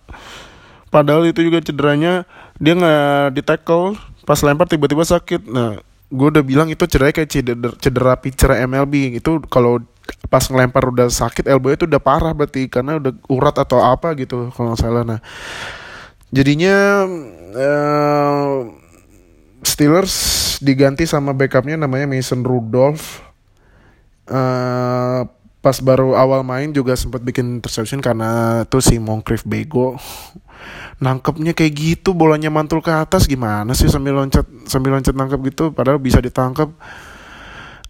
[0.90, 2.27] Padahal itu juga cederanya
[2.59, 3.95] dia nggak di tackle
[4.27, 5.47] pas lempar tiba-tiba sakit.
[5.47, 5.79] Nah
[6.11, 9.83] gue udah bilang itu cedera kayak cedera, cedera pitcher MLB itu kalau
[10.29, 14.51] pas ngelempar udah sakit elbow itu udah parah berarti karena udah urat atau apa gitu
[14.53, 15.05] kalau nggak salah.
[15.07, 15.21] Nah
[16.35, 17.07] jadinya
[17.55, 18.67] uh,
[19.64, 20.14] Steelers
[20.61, 23.25] diganti sama backupnya namanya Mason Rudolph.
[24.25, 25.29] Uh,
[25.64, 29.97] pas baru awal main juga sempat bikin interception karena tuh si Moncrief bego.
[31.01, 35.64] Nangkepnya kayak gitu bolanya mantul ke atas gimana sih sambil loncat sambil loncat nangkep gitu
[35.73, 36.73] padahal bisa ditangkap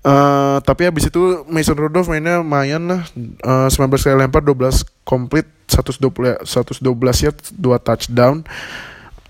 [0.04, 3.02] uh, tapi habis itu Mason Rudolph mainnya lumayan lah.
[3.42, 8.44] Uh, 19 kali lempar 12 komplit 120 112 yard 2 touchdown.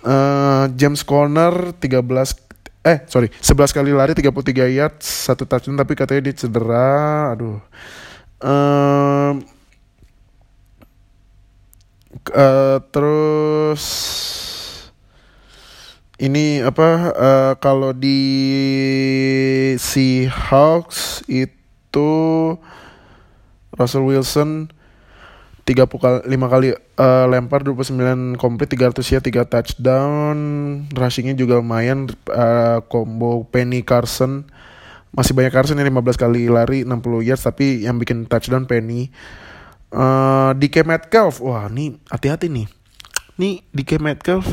[0.04, 2.44] Uh, James Conner 13
[2.84, 7.32] eh sorry 11 kali lari 33 yard satu touchdown tapi katanya dia cedera.
[7.32, 7.58] Aduh.
[8.44, 9.40] Um,
[12.34, 13.82] uh, terus
[16.18, 18.20] ini apa uh, kalau di
[19.74, 22.12] Seahawks itu
[23.74, 24.70] Russell Wilson
[25.64, 30.36] 30 kali 5 kali uh, lempar 29 komplit 300 ya 3 touchdown.
[30.92, 34.44] Rushingnya juga lumayan uh, combo Penny Carson.
[35.16, 39.08] Masih banyak Carson yang 15 kali lari 60 yards tapi yang bikin touchdown Penny.
[39.88, 41.40] Uh, DK Metcalf.
[41.40, 42.68] Wah nih hati-hati nih.
[43.40, 44.44] Nih DK Metcalf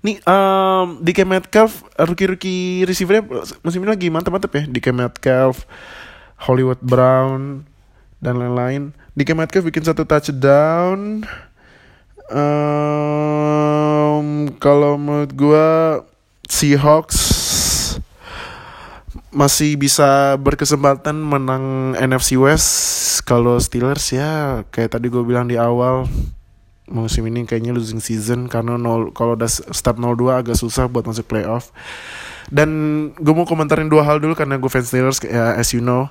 [0.00, 3.24] nih um, DK Metcalf rookie-rookie receivernya
[3.60, 4.64] musim ini lagi mantap-mantap ya.
[4.64, 5.68] DK Metcalf
[6.40, 7.68] Hollywood Brown
[8.20, 8.96] dan lain-lain.
[9.12, 11.28] DK Metcalf bikin satu touchdown.
[12.30, 12.56] Um,
[14.62, 15.68] kalau menurut gue
[16.46, 17.18] Seahawks
[19.30, 23.20] masih bisa berkesempatan menang NFC West.
[23.28, 26.08] Kalau Steelers ya kayak tadi gue bilang di awal
[26.90, 31.30] musim ini kayaknya losing season karena nol kalau udah start 02 agak susah buat masuk
[31.30, 31.70] playoff.
[32.50, 32.70] Dan
[33.14, 36.10] gue mau komentarin dua hal dulu karena gue fans Steelers ya as you know.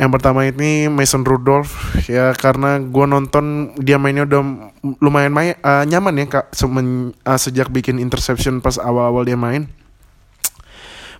[0.00, 1.76] Yang pertama ini Mason Rudolph
[2.08, 7.36] ya karena gue nonton dia mainnya udah lumayan main uh, nyaman ya kak semen, uh,
[7.36, 9.68] sejak bikin interception pas awal-awal dia main.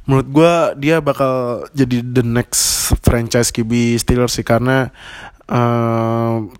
[0.08, 4.88] Menurut gue dia bakal jadi the next franchise QB Steelers sih karena
[5.50, 5.89] uh,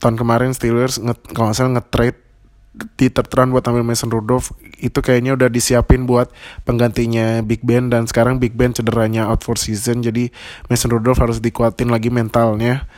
[0.01, 2.19] tahun kemarin Steelers nge, kalau nggak salah nge-trade
[2.97, 4.55] di terteran buat ambil Mason Rudolph.
[4.81, 6.33] Itu kayaknya udah disiapin buat
[6.65, 10.01] penggantinya Big Ben dan sekarang Big Ben cederanya out for season.
[10.01, 10.33] Jadi
[10.73, 12.89] Mason Rudolph harus dikuatin lagi mentalnya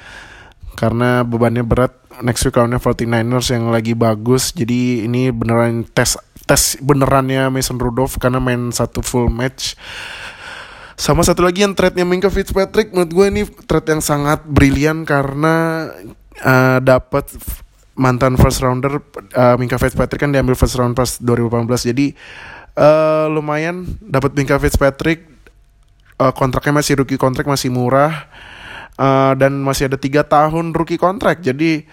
[0.79, 1.99] karena bebannya berat.
[2.21, 4.53] Next week lawannya 49ers yang lagi bagus.
[4.53, 9.75] Jadi ini beneran tes tes benerannya Mason Rudolph karena main satu full match.
[10.93, 12.93] Sama satu lagi yang trade-nya Minka Fitzpatrick.
[12.93, 15.89] Menurut gue ini trade yang sangat brilian karena
[16.43, 17.31] uh, dapat
[17.95, 18.99] mantan first rounder
[19.37, 22.07] uh, Minka Fitzpatrick kan diambil first round pas 2018 jadi
[22.77, 25.29] uh, lumayan dapat Minka Fitzpatrick.
[26.21, 28.29] Uh, kontraknya masih rookie kontrak masih murah.
[29.01, 31.41] Uh, dan masih ada tiga tahun rookie kontrak.
[31.41, 31.89] Jadi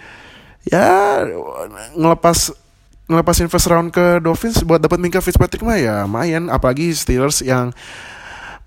[0.67, 1.23] ya
[1.95, 2.51] ngelepas
[3.09, 6.51] ngelepasin first round ke Dolphins buat dapat Minka Fitzpatrick mah ya lumayan.
[6.51, 7.71] Apalagi Steelers yang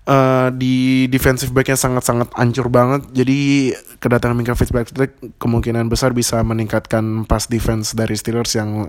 [0.07, 3.07] uh, di defensive backnya sangat-sangat ancur banget.
[3.11, 8.87] Jadi kedatangan Minka Fitzpatrick kemungkinan besar bisa meningkatkan pas defense dari Steelers yang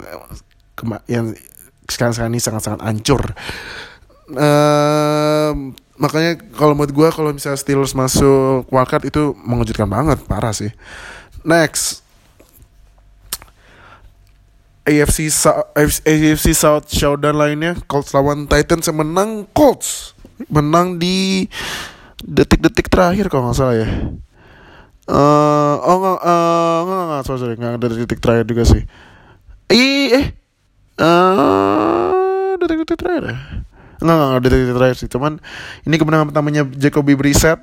[1.07, 1.35] yang
[1.87, 3.23] sekarang-sekarang ini sangat-sangat ancur.
[4.25, 10.73] Uh, makanya kalau menurut gue kalau misalnya Steelers masuk wildcard itu mengejutkan banget, parah sih.
[11.45, 12.03] Next.
[14.85, 15.33] AFC,
[16.05, 20.13] AFC South showdown lainnya Colts lawan Titans yang menang Colts
[20.51, 21.47] menang di
[22.25, 23.89] detik-detik terakhir kalau nggak salah ya
[25.05, 28.83] Uh, oh enggak, uh, enggak, enggak, sorry, sorry, enggak dari titik terakhir juga sih.
[29.69, 30.27] Ih, eh,
[30.97, 33.37] uh, dari titik terakhir ya?
[34.01, 35.09] Enggak, dari titik terakhir sih.
[35.13, 35.45] Cuman
[35.85, 37.61] ini kemenangan pertamanya Jacoby Brissett.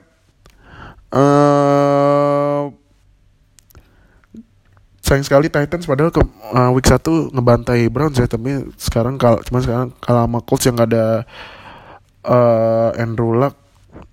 [1.10, 2.70] Uh,
[5.02, 6.24] sayang sekali Titans padahal ke
[6.56, 7.04] uh, week 1
[7.36, 11.28] ngebantai Browns ya tapi sekarang kalau cuma sekarang kalau sama Colts yang gak ada
[12.26, 13.62] uh, Andrew Luck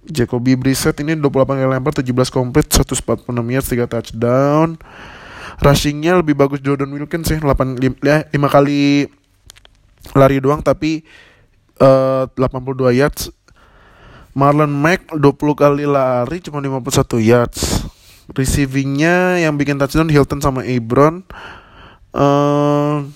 [0.08, 4.68] Jacoby Brissett ini 28 kali lempar 17 komplit 146 yards 3 touchdown.
[5.58, 9.10] Rushingnya lebih bagus Jordan Wilkins sih 8 5, ya, 5 kali
[10.14, 11.04] lari doang tapi
[11.82, 13.22] uh, 82 yards.
[14.38, 17.84] Marlon Mack 20 kali lari cuma 51 yards.
[18.32, 21.26] Receivingnya yang bikin touchdown Hilton sama Ebron.
[22.14, 23.08] Uh,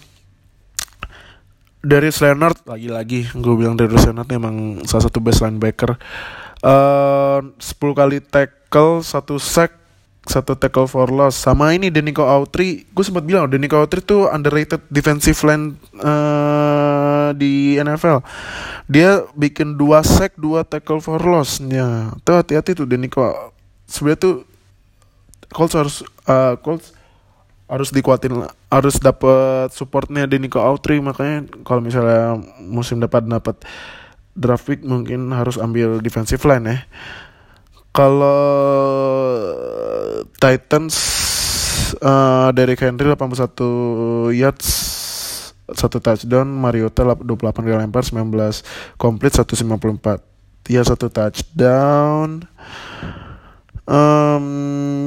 [1.83, 5.99] Darius Leonard lagi-lagi gue bilang Darius Leonard emang salah satu best linebacker.
[6.62, 9.83] Uh, 10 kali tackle satu sack
[10.23, 11.35] satu tackle for loss.
[11.35, 12.87] Sama ini Denico Autry.
[12.95, 18.23] Gue sempat bilang Denico Autry tuh underrated defensive line uh, di NFL
[18.90, 23.27] dia bikin dua sack dua tackle for loss ya tuh hati-hati tuh Denico.
[23.90, 24.35] Sebenarnya tuh
[25.53, 25.97] Colts harus
[26.31, 26.95] uh, Colts
[27.68, 33.61] harus dikuatin harus dapat supportnya Denico Autry makanya kalau misalnya musim depan dapat
[34.33, 36.79] draft pick mungkin harus ambil defensive line ya.
[37.93, 38.41] Kalau
[40.41, 40.97] Titans
[42.01, 44.69] uh, Derrick Henry 81 yards
[45.69, 48.33] satu touchdown Mariota 28 kali lempar 19
[48.97, 52.49] komplit 154 dia satu touchdown
[53.87, 54.47] um,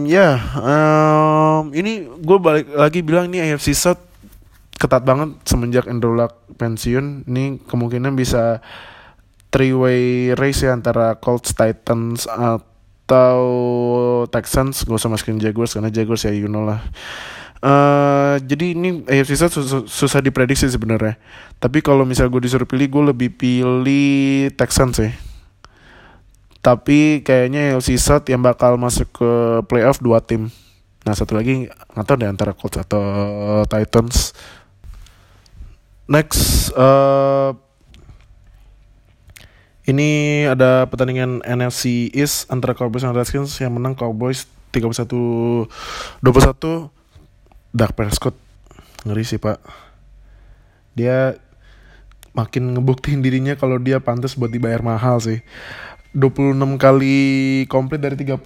[0.07, 4.01] ya yeah, um, ini gue balik lagi bilang ini AFC South
[4.75, 8.59] ketat banget semenjak Andrew Luck pensiun ini kemungkinan bisa
[9.49, 13.41] three way race ya antara Colts Titans atau
[14.27, 16.83] Texans gak usah masukin Jaguars karena Jaguars ya you know lah
[17.65, 19.57] Uh, jadi ini AFC South
[19.89, 21.17] susah, diprediksi sebenarnya.
[21.57, 25.09] Tapi kalau misal gue disuruh pilih, gue lebih pilih Texans sih.
[26.65, 29.31] Tapi kayaknya LC South yang bakal masuk ke
[29.69, 30.49] playoff dua tim.
[31.05, 33.05] Nah satu lagi nggak tahu deh antara Colts atau
[33.69, 34.33] Titans.
[36.09, 37.53] Next, uh,
[39.85, 45.69] ini ada pertandingan NFC East antara Cowboys dan Redskins yang menang Cowboys 31
[46.25, 46.89] 21
[47.69, 48.35] Dak Prescott
[49.05, 49.61] ngeri sih pak
[50.97, 51.37] dia
[52.33, 55.45] makin ngebuktiin dirinya kalau dia pantas buat dibayar mahal sih
[56.15, 57.17] 26 kali
[57.67, 58.39] komplit dari 30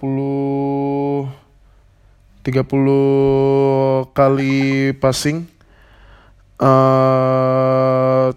[2.42, 5.46] 30 kali passing
[6.58, 8.34] uh,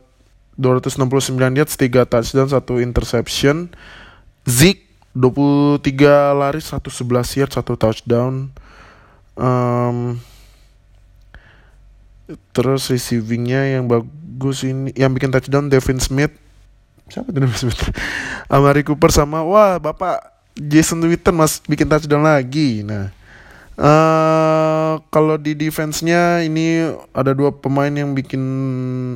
[0.54, 3.74] 269 yards 3 touchdown 1 interception.
[4.46, 4.86] Zeke
[5.18, 5.82] 23
[6.38, 8.54] lari 111 yards 1 touchdown.
[9.34, 10.22] Um,
[12.54, 16.43] terus receivingnya yang bagus ini yang bikin touchdown Devin Smith
[17.12, 17.82] siapa tuh namanya Smith
[18.48, 22.86] Amari Cooper sama wah bapak Jason Witten mas bikin touchdown lagi.
[22.86, 23.10] Nah
[23.78, 28.44] uh, kalau di defense-nya ini ada dua pemain yang bikin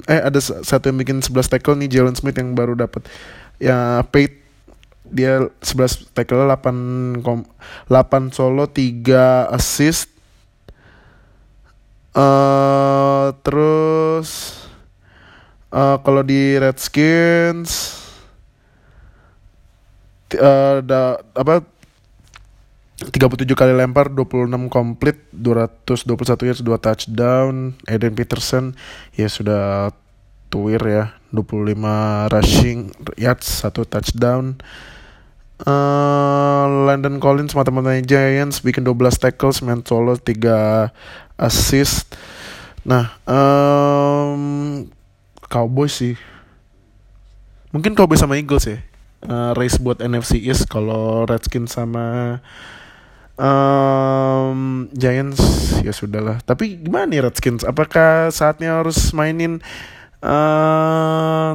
[0.10, 3.06] eh ada satu yang bikin 11 tackle nih Jalen Smith yang baru dapat
[3.62, 4.48] ya paid
[5.08, 7.48] dia 11 tackle 8 kom,
[7.88, 10.12] 8 solo 3 assist.
[12.18, 14.57] Uh, terus
[15.72, 17.98] uh, kalau di Redskins
[20.36, 21.64] uh, da, apa
[22.98, 27.54] 37 kali lempar 26 komplit 221 yards 2 touchdown.
[27.86, 28.74] Eden Peterson
[29.14, 29.94] ya sudah
[30.50, 34.58] tuir ya 25 rushing yards 1 touchdown.
[35.58, 40.90] Uh, London Collins mata-matanya Giants bikin 12 tackles main solo 3
[41.38, 42.18] assist.
[42.82, 44.86] Nah um,
[45.48, 46.16] Cowboys sih.
[47.72, 48.80] Mungkin Cowboys sama Eagles ya.
[49.26, 52.38] Uh, race buat NFC East kalau Redskins sama
[53.40, 55.42] um, Giants
[55.82, 56.42] ya sudahlah.
[56.44, 57.64] Tapi gimana nih Redskins?
[57.64, 59.64] Apakah saatnya harus mainin
[60.22, 61.54] uh,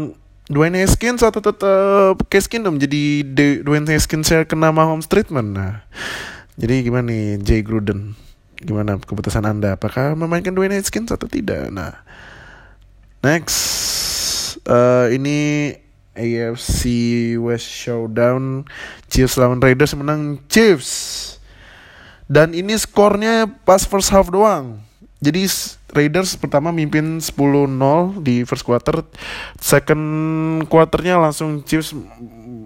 [0.51, 2.79] Dwayne Haskins atau tetap Case Keenum?
[2.79, 3.23] Jadi
[3.63, 5.55] Dwayne Haskins saya kena Mahomes treatment?
[5.55, 5.87] Nah
[6.57, 8.15] jadi gimana nih Jay Gruden?
[8.63, 9.75] Gimana keputusan anda?
[9.75, 11.71] Apakah memainkan Dwayne Haskins atau tidak?
[11.75, 11.99] Nah
[13.23, 13.59] Next,
[14.67, 15.71] uh, ini
[16.19, 16.83] AFC
[17.39, 18.67] West Showdown
[19.07, 20.91] Chiefs lawan Raiders menang Chiefs.
[22.27, 24.83] Dan ini skornya pas first half doang.
[25.23, 25.47] Jadi
[25.95, 27.31] Raiders pertama mimpin 10-0
[28.27, 29.07] di first quarter.
[29.63, 30.03] Second
[30.67, 31.95] quarternya langsung Chiefs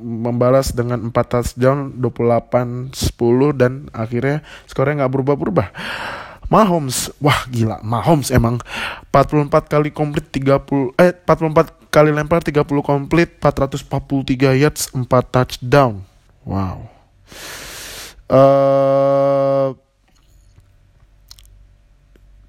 [0.06, 5.68] membalas dengan 4 touchdown 28-10 dan akhirnya skornya nggak berubah-berubah.
[6.46, 8.62] Mahomes, wah gila, Mahomes emang
[9.10, 16.06] 44 kali komplit 30 eh 44 kali lempar 30 komplit 443 yards 4 touchdown.
[16.46, 16.86] Wow.
[18.30, 19.74] Uh,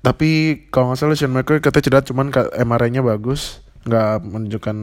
[0.06, 4.78] tapi kalau nggak salah Sean McCoy katanya cedera cuman MRI-nya bagus, nggak menunjukkan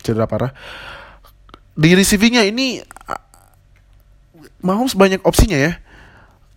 [0.00, 0.56] cedera parah.
[1.76, 2.80] Di receivingnya ini
[4.62, 5.81] Mahomes banyak opsinya ya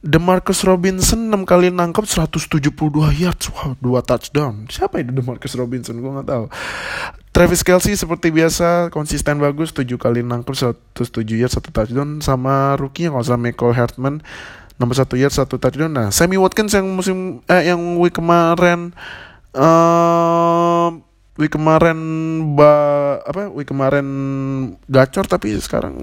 [0.06, 2.70] DeMarcus Robinson 6 kali nangkep 172
[3.18, 3.50] yards.
[3.50, 4.70] Wow, 2 touchdown.
[4.70, 5.98] Siapa itu DeMarcus Robinson?
[5.98, 6.46] Gue gak tahu.
[7.34, 13.10] Travis Kelsey seperti biasa konsisten bagus 7 kali nangkep 107 yards 1 touchdown sama rookie
[13.10, 14.22] kalau salah Michael Hartman
[14.78, 15.90] nomor 1 yards 1 touchdown.
[15.90, 18.94] Nah, Sammy Watkins yang musim eh yang week kemarin
[19.58, 20.94] uh,
[21.36, 21.98] week kemarin
[22.54, 22.72] ba
[23.26, 24.08] apa week kemarin
[24.88, 25.98] gacor tapi sekarang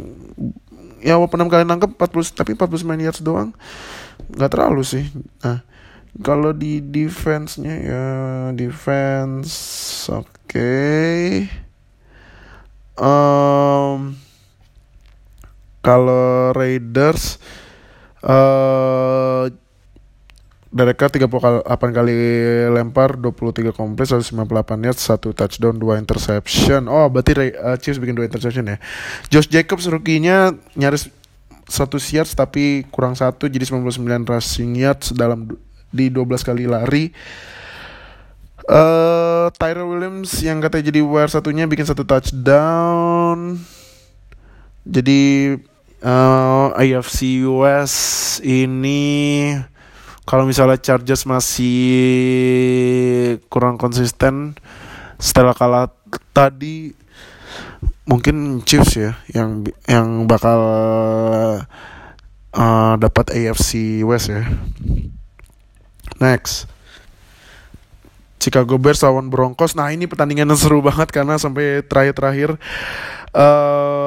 [1.03, 3.51] ya walaupun 6 kali nangkep 40 tapi 49 yards doang
[4.33, 5.05] nggak terlalu sih
[5.43, 5.67] nah
[6.23, 8.07] kalau di defense-nya ya
[8.55, 9.51] defense
[10.13, 11.49] oke okay.
[13.01, 14.15] um,
[15.83, 17.43] kalau Raiders
[18.23, 19.51] uh,
[20.73, 22.17] Derek Carr 38 kali
[22.73, 26.89] lempar, 23 komplit, 198 yards, 1 touchdown, 2 interception.
[26.89, 28.77] Oh, berarti uh, Chiefs bikin 2 interception ya.
[29.29, 31.13] Josh Jacobs rookie-nya nyaris
[31.69, 35.53] 100 yards tapi kurang 1 jadi 99 rushing yards dalam
[35.93, 37.13] di 12 kali lari.
[38.65, 43.61] Uh, Tyrell Williams yang katanya jadi wire satunya bikin satu touchdown.
[44.89, 45.53] Jadi
[46.01, 47.93] uh, AFC US
[48.41, 49.53] ini
[50.23, 51.79] kalau misalnya Chargers masih
[53.51, 54.55] kurang konsisten
[55.19, 55.91] setelah kalah
[56.35, 56.95] tadi
[58.07, 60.61] mungkin Chiefs ya yang yang bakal
[62.55, 64.47] uh, dapat AFC West ya.
[66.21, 66.71] Next.
[68.43, 69.79] Chicago Bears lawan Broncos.
[69.79, 72.59] Nah, ini pertandingan yang seru banget karena sampai terakhir-terakhir
[73.39, 74.02] uh,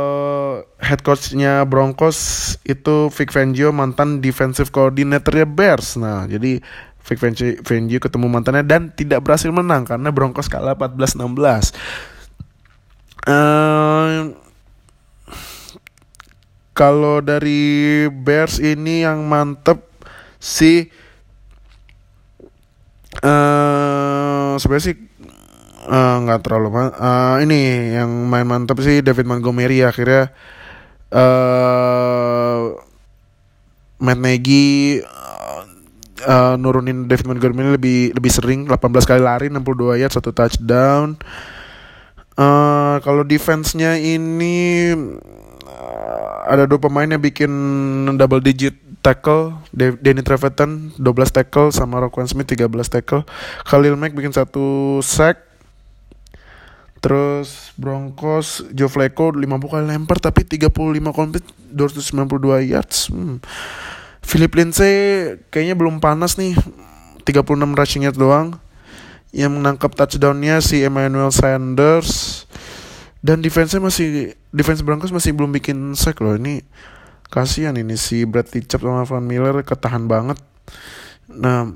[0.85, 5.97] head coachnya Broncos itu Vic Fangio mantan defensive coordinatornya Bears.
[5.97, 6.61] Nah, jadi
[7.05, 7.17] Vic
[7.65, 11.73] Fangio ketemu mantannya dan tidak berhasil menang karena Broncos kalah 14-16.
[13.25, 14.37] Uh,
[16.77, 19.81] kalau dari Bears ini yang mantep
[20.37, 20.93] si
[23.25, 24.95] uh, sebenarnya sih
[25.85, 30.33] Eh, nggak uh, terlalu uh, ini yang main mantap sih David Montgomery akhirnya
[31.15, 32.75] uh,
[34.03, 35.63] Matt Nagy uh,
[36.27, 41.15] uh, nurunin David Montgomery lebih lebih sering 18 kali lari 62 yard satu touchdown.
[42.35, 44.91] Uh, kalau defense-nya ini
[45.63, 47.47] uh, ada dua pemain yang bikin
[48.19, 53.23] double digit tackle Danny Trevathan 12 tackle sama Roquan Smith 13 tackle.
[53.63, 55.44] Khalil Mack bikin satu sack
[57.05, 60.73] Terus Broncos Joe Flacco 50 kali lempar tapi 35
[61.13, 63.13] komplit 292 yards.
[63.13, 63.37] Hmm.
[64.25, 64.93] Philip Lindsay
[65.53, 66.57] kayaknya belum panas nih.
[67.21, 68.57] 36 rushing yards doang.
[69.29, 72.41] Yang menangkap touchdownnya si Emmanuel Sanders.
[73.21, 76.33] Dan defense masih defense Broncos masih belum bikin sack loh.
[76.33, 76.65] Ini
[77.29, 80.41] kasihan ini si Brad Ticap sama Van Miller ketahan banget.
[81.29, 81.69] Nah,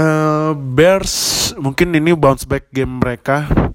[0.00, 3.71] uh, Bears mungkin ini bounce back game mereka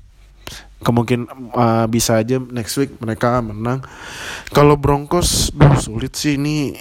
[0.82, 3.82] kemungkinan uh, bisa aja next week mereka menang.
[4.54, 6.78] Kalau Broncos, duh sulit sih ini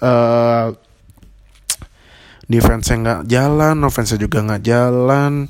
[0.00, 0.72] uh,
[2.48, 5.48] defense-nya nggak jalan, offense juga nggak jalan.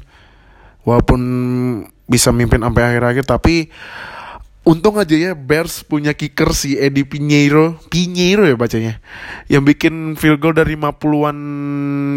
[0.85, 1.23] Walaupun
[2.05, 3.73] bisa mimpin sampai akhir-akhir, tapi
[4.69, 9.01] untung aja ya Bears punya kicker si Eddie Pinheiro, Pinheiro ya bacanya,
[9.49, 11.39] yang bikin field goal dari 50-an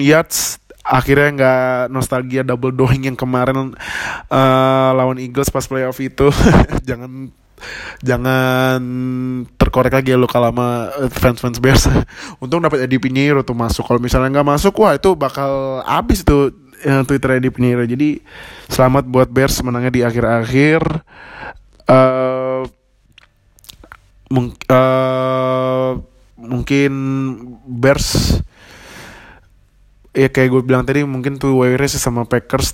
[0.03, 3.75] yards akhirnya nggak nostalgia double doing yang kemarin
[4.31, 6.31] uh, lawan Eagles pas playoff itu.
[6.87, 7.31] Jangan
[8.05, 8.77] jangan
[9.57, 11.89] terkorek lagi ya lo kalau sama fans fans Bears.
[12.41, 13.81] Untung dapat Eddie Pinheiro tuh masuk.
[13.81, 16.53] Kalau misalnya nggak masuk wah itu bakal habis tuh
[16.85, 17.83] ya, Twitter Eddie Pinheiro.
[17.83, 18.21] Jadi
[18.69, 20.81] selamat buat Bears menangnya di akhir-akhir.
[21.87, 22.67] Uh,
[24.27, 25.97] mung uh,
[26.37, 26.91] mungkin
[27.65, 28.37] Bears
[30.17, 32.73] ya kayak gue bilang tadi mungkin tuh Warriors sama Packers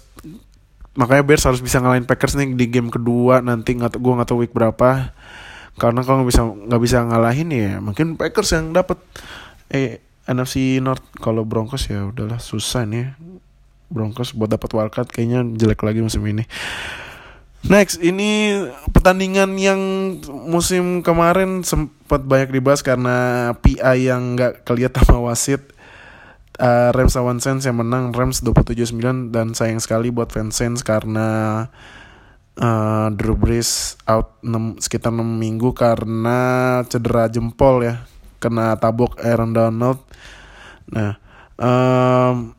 [0.96, 4.48] makanya Bears harus bisa ngalahin Packers nih di game kedua nanti nggak gue nggak tahu
[4.48, 5.12] week berapa
[5.76, 9.02] karena kalau nggak bisa nggak bisa ngalahin ya mungkin Packers yang dapat
[9.68, 13.12] eh NFC North kalau Broncos ya udahlah susah nih
[13.92, 16.50] Broncos buat dapat wildcard kayaknya jelek lagi musim ini.
[17.64, 18.60] Next, ini
[18.92, 19.80] pertandingan yang
[20.28, 23.16] musim kemarin sempat banyak dibahas karena
[23.64, 25.73] PI yang nggak kelihatan sama wasit.
[26.54, 31.66] Uh, Rams lawan Saints yang menang Rams 27-9 dan sayang sekali buat fans Saints karena
[32.62, 38.06] uh, Drew Brees out 6, sekitar 6 minggu karena cedera jempol ya,
[38.38, 39.98] kena tabok Aaron Donald.
[40.94, 41.18] Nah,
[41.58, 42.54] um,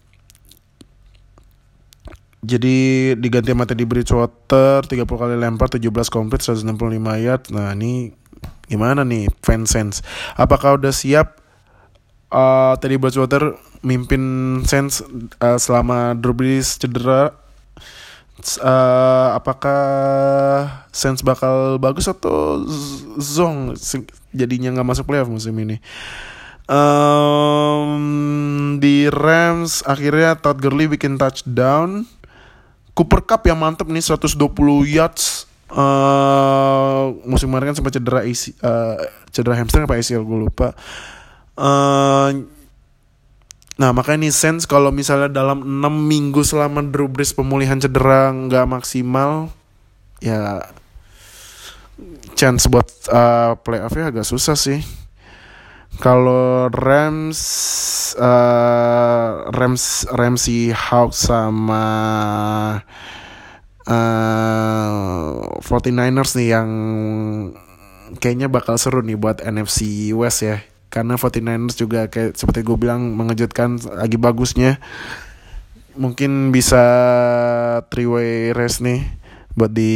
[2.45, 6.69] jadi diganti mati di Bridgewater 30 kali lempar 17 komplit 165
[7.25, 7.43] yard.
[7.49, 8.13] Nah, ini
[8.69, 10.05] gimana nih fan sense?
[10.37, 11.41] Apakah udah siap
[12.29, 14.23] uh, Teddy Bridgewater mimpin
[14.65, 15.05] sense
[15.39, 17.37] uh, selama Drew cedera?
[18.59, 19.79] Uh, apakah
[20.91, 22.67] sense bakal bagus atau
[23.23, 23.79] zong
[24.35, 25.79] jadinya nggak masuk playoff musim ini?
[26.65, 28.01] Um,
[28.83, 32.09] di Rams akhirnya Todd Gurley bikin touchdown
[32.97, 34.41] Cooper Cup yang mantep nih 120
[34.89, 38.97] yards uh, musim kemarin kan sempat cedera isi, uh,
[39.35, 40.73] cedera hamstring apa ACL gue lupa.
[41.55, 42.47] Uh,
[43.75, 48.71] nah makanya nih sense kalau misalnya dalam 6 minggu selama Drew Brees pemulihan cedera nggak
[48.71, 49.51] maksimal
[50.23, 50.71] ya
[52.35, 54.83] chance buat uh, playoffnya agak susah sih.
[56.03, 57.39] Kalau Rams
[58.19, 61.87] uh, Rams Ramsey Hawks sama
[63.87, 66.71] uh, 49ers nih yang
[68.19, 70.59] kayaknya bakal seru nih buat NFC West ya
[70.95, 74.79] karena 49ers juga kayak seperti gue bilang mengejutkan lagi bagusnya.
[75.99, 76.85] Mungkin bisa
[77.91, 79.03] three way race nih
[79.59, 79.91] buat di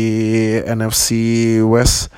[0.67, 1.15] NFC
[1.63, 2.11] West.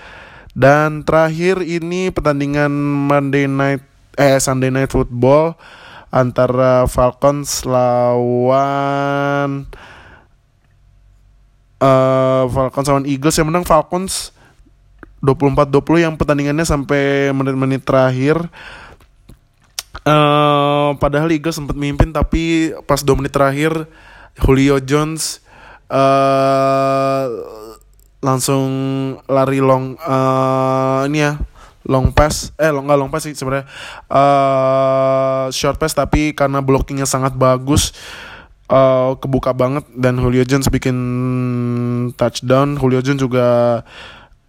[0.56, 2.72] Dan terakhir ini pertandingan
[3.04, 3.84] Monday Night
[4.16, 5.60] eh Sunday Night Football
[6.08, 9.68] antara Falcons lawan
[11.84, 13.36] uh, Falcons lawan Eagles.
[13.36, 14.32] Yang menang Falcons
[15.20, 18.40] 24-20 yang pertandingannya sampai menit-menit terakhir.
[20.00, 23.84] Uh, padahal Eagles sempat memimpin tapi pas 2 menit terakhir
[24.40, 25.44] Julio Jones
[25.92, 27.28] uh,
[28.24, 28.70] langsung
[29.28, 31.36] lari long uh, ini ya
[31.84, 32.52] long pass.
[32.56, 33.68] Eh long nggak long pass sih sebenarnya.
[34.08, 37.92] Uh, short pass tapi karena blockingnya sangat bagus
[38.70, 40.96] uh, kebuka banget dan Julio Jones bikin
[42.14, 42.78] touchdown.
[42.78, 43.80] Julio Jones juga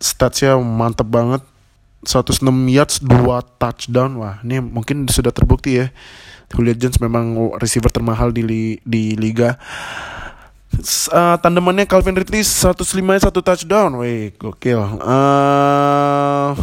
[0.01, 1.45] statsnya mantep banget
[2.03, 5.93] 106 yards 2 touchdown wah ini mungkin sudah terbukti ya
[6.51, 9.61] Julio Jones memang receiver termahal di di liga
[11.11, 12.83] uh, tandemannya Calvin Ridley 105
[13.21, 14.81] satu touchdown, wih gokil.
[15.03, 16.55] Uh,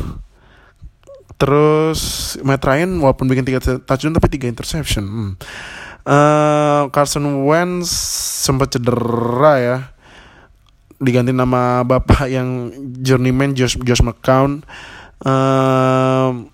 [1.39, 5.05] terus Matt Ryan walaupun bikin tiga touchdown tapi tiga interception.
[5.07, 5.33] Hmm.
[6.09, 7.93] Uh, Carson Wentz
[8.49, 9.79] sempat cedera ya.
[10.99, 14.67] Diganti nama bapak yang journeyman Josh Josh McCown.
[15.19, 16.47] Uh,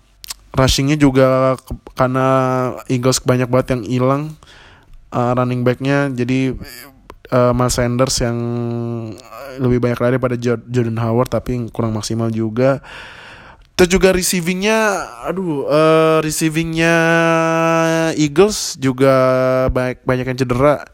[0.55, 2.27] rushingnya juga ke, karena
[2.89, 4.23] Eagles banyak banget yang hilang
[5.13, 6.57] uh, running backnya jadi
[7.29, 8.37] uh, Miles Sanders yang
[9.61, 12.81] lebih banyak lari pada Jordan Howard tapi kurang maksimal juga.
[13.75, 16.95] Terus juga receivingnya, aduh, uh, receivingnya
[18.15, 19.13] Eagles juga
[19.67, 20.87] banyak banyak yang cedera.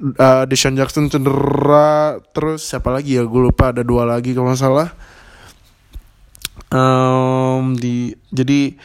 [0.00, 3.24] Uh, Deshaun Jackson cedera, terus siapa lagi ya?
[3.28, 4.88] Gue lupa ada dua lagi kalau nggak salah.
[6.72, 8.80] Um, di jadi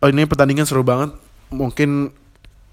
[0.00, 1.12] oh ini pertandingan seru banget.
[1.52, 2.08] Mungkin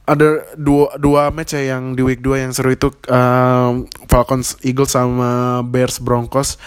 [0.08, 4.96] ada dua dua match ya yang di week 2 yang seru itu um, Falcons Eagles
[4.96, 6.60] sama Bears Broncos.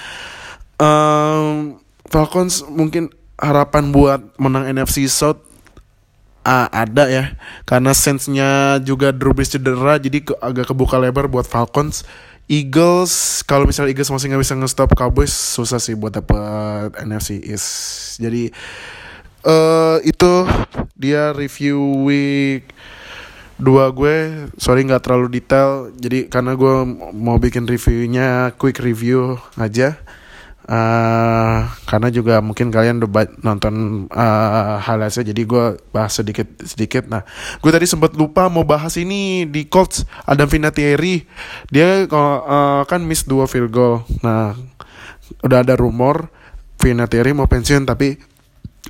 [0.80, 5.53] Um, Falcons mungkin harapan buat menang NFC South
[6.45, 7.24] uh, ada ya
[7.64, 12.05] karena sense-nya juga Drew Brees cedera jadi ke, agak kebuka lebar buat Falcons.
[12.45, 17.68] Eagles kalau misalnya Eagles masih nggak bisa nge-stop Cowboys susah sih buat dapet NFC East.
[18.20, 18.53] Jadi
[19.49, 20.45] uh, itu
[20.92, 22.68] dia review week
[23.55, 26.74] dua gue sorry nggak terlalu detail jadi karena gue
[27.14, 29.95] mau bikin reviewnya quick review aja
[30.68, 37.24] uh, karena juga mungkin kalian udah nonton uh, highlightsnya jadi gue bahas sedikit sedikit nah
[37.60, 41.24] gue tadi sempat lupa mau bahas ini di Colts Adam Vinatieri
[41.68, 44.56] dia uh, kan miss dua field goal nah
[45.44, 46.28] udah ada rumor
[46.80, 48.16] Vinatieri mau pensiun tapi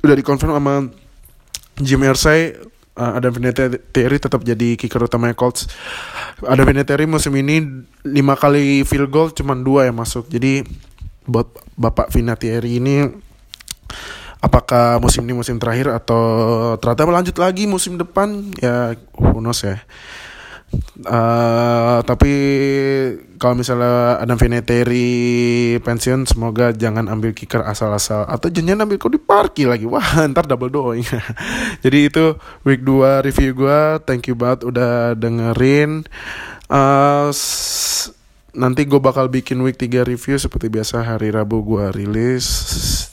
[0.03, 0.91] udah dikonfirm sama
[1.79, 2.55] Jim Irsay
[2.95, 5.67] uh, Adam Vinatieri tetap jadi kicker utama Colts.
[6.43, 10.27] Adam Vinatieri musim ini lima kali field goal cuma dua yang masuk.
[10.31, 10.63] Jadi
[11.25, 13.05] buat Bapak Vinatieri ini
[14.45, 16.21] apakah musim ini musim terakhir atau
[16.77, 18.53] ternyata melanjut lagi musim depan?
[18.61, 19.81] Ya knows ya.
[21.05, 22.33] Uh, tapi
[23.39, 28.27] kalau misalnya Adam Vinatieri pensiun semoga jangan ambil kicker asal-asal.
[28.27, 29.87] Atau jangan ambil kau di parki lagi.
[29.87, 31.05] Wah ntar double doing
[31.85, 32.35] jadi itu
[32.67, 36.05] week 2 review gue thank you banget udah dengerin.
[36.65, 37.29] Uh,
[38.55, 42.47] nanti gue bakal bikin week 3 review seperti biasa hari Rabu gue rilis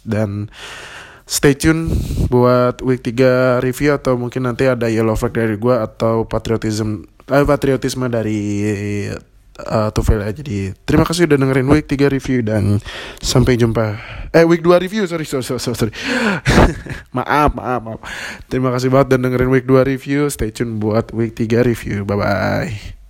[0.06, 0.48] dan
[1.26, 1.90] stay tune
[2.30, 7.44] buat week 3 review atau mungkin nanti ada yellow flag dari gue atau patriotism eh,
[7.44, 8.40] patriotisme dari
[9.60, 10.30] uh, Tufel ya.
[10.32, 12.80] Jadi terima kasih udah dengerin week 3 review dan
[13.20, 13.98] sampai jumpa.
[14.32, 15.92] Eh week 2 review sorry sorry sorry sorry.
[17.16, 18.00] maaf maaf maaf.
[18.48, 20.30] Terima kasih banget dan dengerin week 2 review.
[20.32, 22.04] Stay tune buat week 3 review.
[22.08, 23.00] Bye bye.